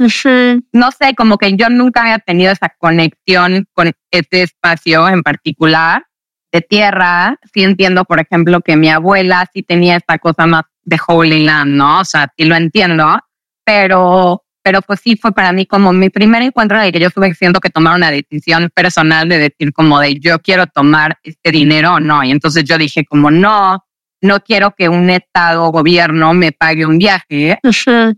[0.73, 6.03] No sé, como que yo nunca había tenido esa conexión con este espacio en particular
[6.51, 7.37] de tierra.
[7.53, 11.75] Sí entiendo, por ejemplo, que mi abuela sí tenía esta cosa más de Holy Land,
[11.75, 12.01] ¿no?
[12.01, 13.19] O sea, sí lo entiendo,
[13.63, 17.07] pero pero pues sí fue para mí como mi primer encuentro en el que yo
[17.07, 21.51] estuve siendo que tomar una decisión personal de decir como de yo quiero tomar este
[21.51, 22.23] dinero o no.
[22.23, 23.83] Y entonces yo dije como no,
[24.21, 27.59] no quiero que un estado o gobierno me pague un viaje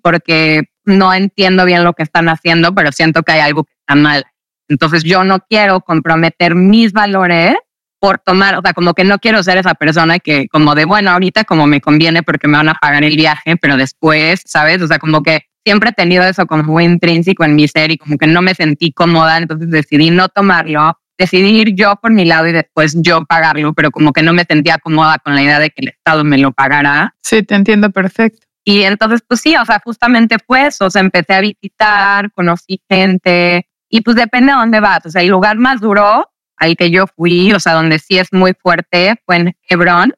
[0.04, 3.96] porque no entiendo bien lo que están haciendo, pero siento que hay algo que está
[3.96, 4.24] mal.
[4.70, 7.56] Entonces yo no quiero comprometer mis valores
[8.00, 11.10] por tomar, o sea, como que no quiero ser esa persona que como de, bueno,
[11.10, 14.80] ahorita como me conviene porque me van a pagar el viaje, pero después, ¿sabes?
[14.84, 17.98] O sea, como que siempre he tenido eso como muy intrínseco en mi ser y
[17.98, 22.26] como que no me sentí cómoda, entonces decidí no tomarlo, decidí ir yo por mi
[22.26, 25.60] lado y después yo pagarlo, pero como que no me sentía cómoda con la idea
[25.60, 27.16] de que el Estado me lo pagara.
[27.22, 28.46] Sí, te entiendo perfecto.
[28.64, 33.68] Y entonces, pues sí, o sea, justamente pues, o sea, empecé a visitar, conocí gente
[33.90, 35.06] y pues depende de dónde vas.
[35.06, 38.32] O sea, el lugar más duro al que yo fui, o sea, donde sí es
[38.32, 40.14] muy fuerte, fue en Hebron.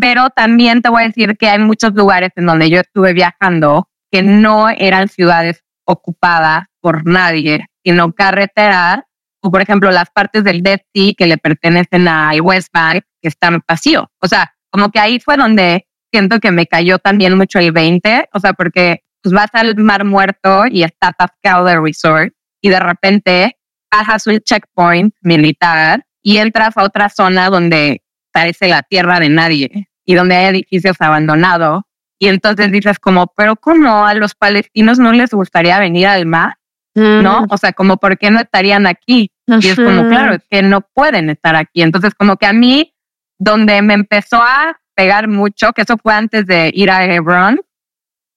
[0.00, 3.88] Pero también te voy a decir que hay muchos lugares en donde yo estuve viajando
[4.12, 9.00] que no eran ciudades ocupadas por nadie, sino carreteras,
[9.40, 13.28] o por ejemplo las partes del Dead Sea que le pertenecen a West Bank, que
[13.28, 14.04] están vacíos.
[14.20, 18.28] O sea, como que ahí fue donde siento que me cayó también mucho el 20,
[18.32, 22.80] o sea, porque pues vas al Mar Muerto y está atascado de resort y de
[22.80, 23.56] repente
[23.90, 28.02] pasas un checkpoint militar y entras a otra zona donde
[28.32, 31.82] parece la tierra de nadie y donde hay edificios abandonados
[32.22, 36.56] y entonces dices como, pero ¿cómo a los palestinos no les gustaría venir al mar?
[36.94, 37.46] ¿No?
[37.50, 39.32] O sea, como, ¿por qué no estarían aquí?
[39.48, 41.82] Y es como, claro, es que no pueden estar aquí.
[41.82, 42.94] Entonces, como que a mí,
[43.40, 47.60] donde me empezó a pegar mucho, que eso fue antes de ir a Hebron,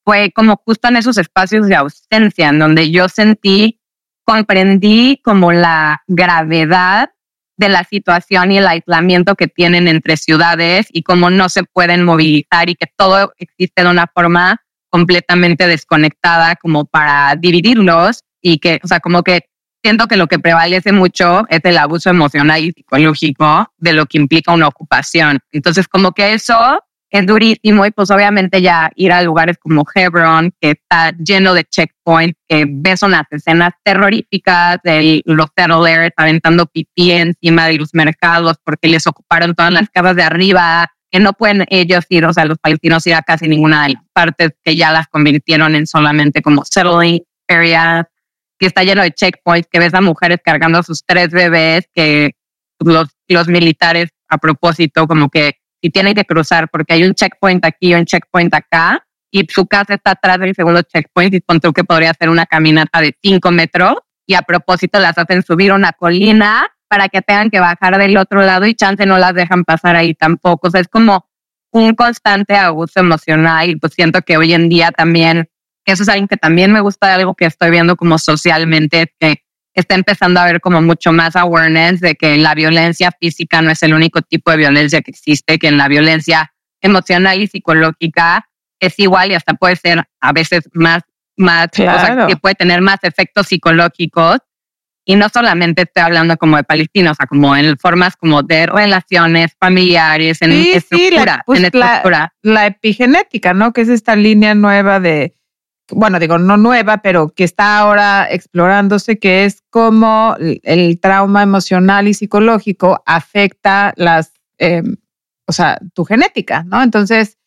[0.03, 3.81] fue como justo en esos espacios de ausencia, en donde yo sentí,
[4.23, 7.11] comprendí como la gravedad
[7.57, 12.03] de la situación y el aislamiento que tienen entre ciudades y cómo no se pueden
[12.03, 18.79] movilizar y que todo existe de una forma completamente desconectada como para dividirlos y que,
[18.83, 19.45] o sea, como que
[19.83, 24.17] siento que lo que prevalece mucho es el abuso emocional y psicológico de lo que
[24.17, 25.39] implica una ocupación.
[25.51, 26.79] Entonces, como que eso
[27.09, 31.63] es durísimo y pues obviamente ya ir a lugares como Hebron, que está lleno de
[31.63, 38.57] checkpoints, que ves unas escenas terroríficas de los settlers aventando pipí encima de los mercados
[38.63, 42.45] porque les ocuparon todas las casas de arriba, que no pueden ellos ir, o sea,
[42.45, 46.41] los palestinos ir a casi ninguna de las partes que ya las convirtieron en solamente
[46.41, 48.05] como settling areas,
[48.57, 52.31] que está lleno de checkpoints, que ves a mujeres cargando a sus tres bebés, que
[52.79, 57.63] los, los militares a propósito como que si tienen que cruzar porque hay un checkpoint
[57.63, 61.59] aquí y un checkpoint acá y su casa está atrás del segundo checkpoint y con
[61.59, 65.91] que podría hacer una caminata de cinco metros y a propósito las hacen subir una
[65.91, 69.95] colina para que tengan que bajar del otro lado y chance no las dejan pasar
[69.95, 70.69] ahí tampoco.
[70.69, 71.27] O sea, es como
[71.71, 75.49] un constante abuso emocional y pues siento que hoy en día también,
[75.85, 79.43] eso es algo que también me gusta algo que estoy viendo como socialmente, que
[79.75, 83.83] está empezando a haber como mucho más awareness de que la violencia física no es
[83.83, 88.47] el único tipo de violencia que existe, que en la violencia emocional y psicológica
[88.79, 91.03] es igual y hasta puede ser a veces más,
[91.35, 94.37] más, o sea, que puede tener más efectos psicológicos.
[95.07, 98.65] Y no solamente estoy hablando como de palestinos, o sea, como en formas como de
[98.65, 101.43] relaciones familiares, en estructura.
[101.45, 102.33] pues en estructura.
[102.41, 103.71] la epigenética, ¿no?
[103.71, 105.35] Que es esta línea nueva de,
[105.91, 112.07] bueno, digo, no nueva, pero que está ahora explorándose, que es cómo el trauma emocional
[112.07, 114.81] y psicológico afecta las, eh,
[115.45, 116.81] o sea, tu genética, ¿no?
[116.81, 117.37] Entonces,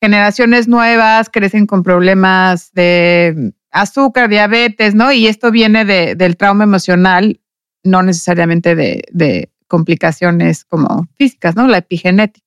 [0.00, 5.12] generaciones nuevas crecen con problemas de azúcar, diabetes, ¿no?
[5.12, 7.40] Y esto viene de, del trauma emocional,
[7.82, 11.68] no necesariamente de, de, complicaciones como físicas, ¿no?
[11.68, 12.44] La epigenética.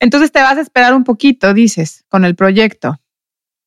[0.00, 2.98] Entonces te vas a esperar un poquito, dices, con el proyecto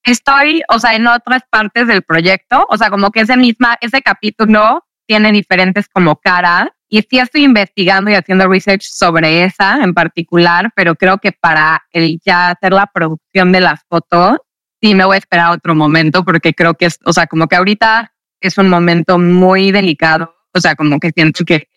[0.08, 4.02] estoy, o sea, en otras partes del proyecto, o sea, como que ese misma, ese
[4.02, 9.94] capítulo tiene diferentes como caras y sí estoy investigando y haciendo research sobre esa en
[9.94, 14.38] particular, pero creo que para el ya hacer la producción de las fotos,
[14.82, 17.58] sí me voy a esperar otro momento porque creo que es, o sea, como que
[17.58, 21.68] ahorita es un momento muy delicado, o sea, como que siento que,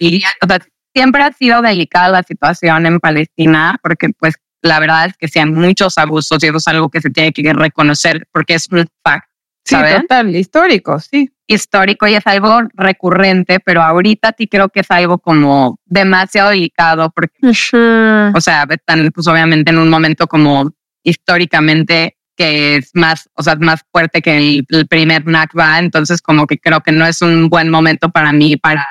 [0.42, 0.60] o sea,
[0.94, 5.54] siempre ha sido delicada la situación en Palestina porque pues la verdad es que sean
[5.54, 9.28] muchos abusos y eso es algo que se tiene que reconocer porque es un fact.
[9.64, 11.30] Sí, total, histórico, sí.
[11.46, 17.10] Histórico y es algo recurrente, pero ahorita sí creo que es algo como demasiado delicado
[17.10, 20.70] porque, o sea, están pues obviamente en un momento como
[21.02, 26.46] históricamente que es más, o sea, más fuerte que el, el primer Nakba, entonces como
[26.46, 28.86] que creo que no es un buen momento para mí para,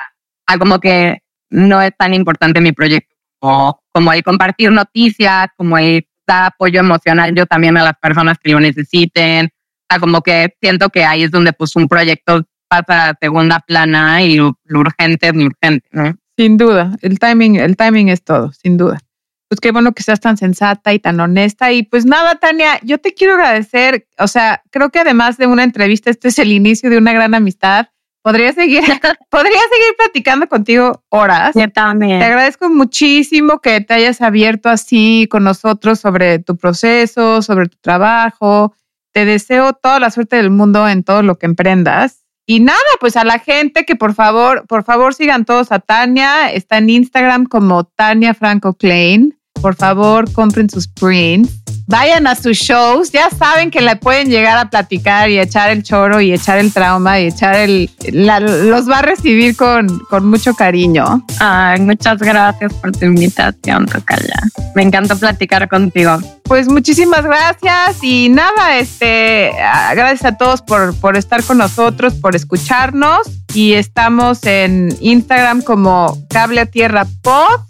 [0.58, 3.09] como que no es tan importante mi proyecto
[3.40, 8.52] como, el compartir noticias, como el dar apoyo emocional yo también a las personas que
[8.52, 9.46] lo necesiten.
[9.46, 13.60] O sea, como que siento que ahí es donde pues un proyecto pasa a segunda
[13.60, 16.14] plana y lo, urgente es lo urgente, ¿no?
[16.38, 19.00] Sin duda, el timing, el timing es todo, sin duda.
[19.48, 21.72] Pues qué bueno que seas tan sensata y tan honesta.
[21.72, 24.06] Y pues nada, Tania, yo te quiero agradecer.
[24.16, 27.34] O sea, creo que además de una entrevista, este es el inicio de una gran
[27.34, 27.88] amistad.
[28.22, 28.82] Podría seguir,
[29.30, 31.54] podría seguir platicando contigo horas.
[31.54, 32.18] Yo también.
[32.18, 37.78] Te agradezco muchísimo que te hayas abierto así con nosotros sobre tu proceso, sobre tu
[37.80, 38.74] trabajo.
[39.12, 42.24] Te deseo toda la suerte del mundo en todo lo que emprendas.
[42.46, 46.50] Y nada, pues a la gente que por favor, por favor sigan todos a Tania.
[46.52, 49.39] Está en Instagram como Tania Franco Klein.
[49.60, 54.56] Por favor, compren sus prints vayan a sus shows, ya saben que le pueden llegar
[54.56, 57.90] a platicar y echar el choro y echar el trauma y echar el...
[58.12, 61.26] los va a recibir con, con mucho cariño.
[61.40, 64.40] Ay, muchas gracias por tu invitación, Tocaya.
[64.76, 66.16] Me encantó platicar contigo.
[66.44, 69.50] Pues muchísimas gracias y nada, este,
[69.92, 76.16] gracias a todos por, por estar con nosotros, por escucharnos y estamos en Instagram como
[76.28, 77.69] Cable a Tierra Pod.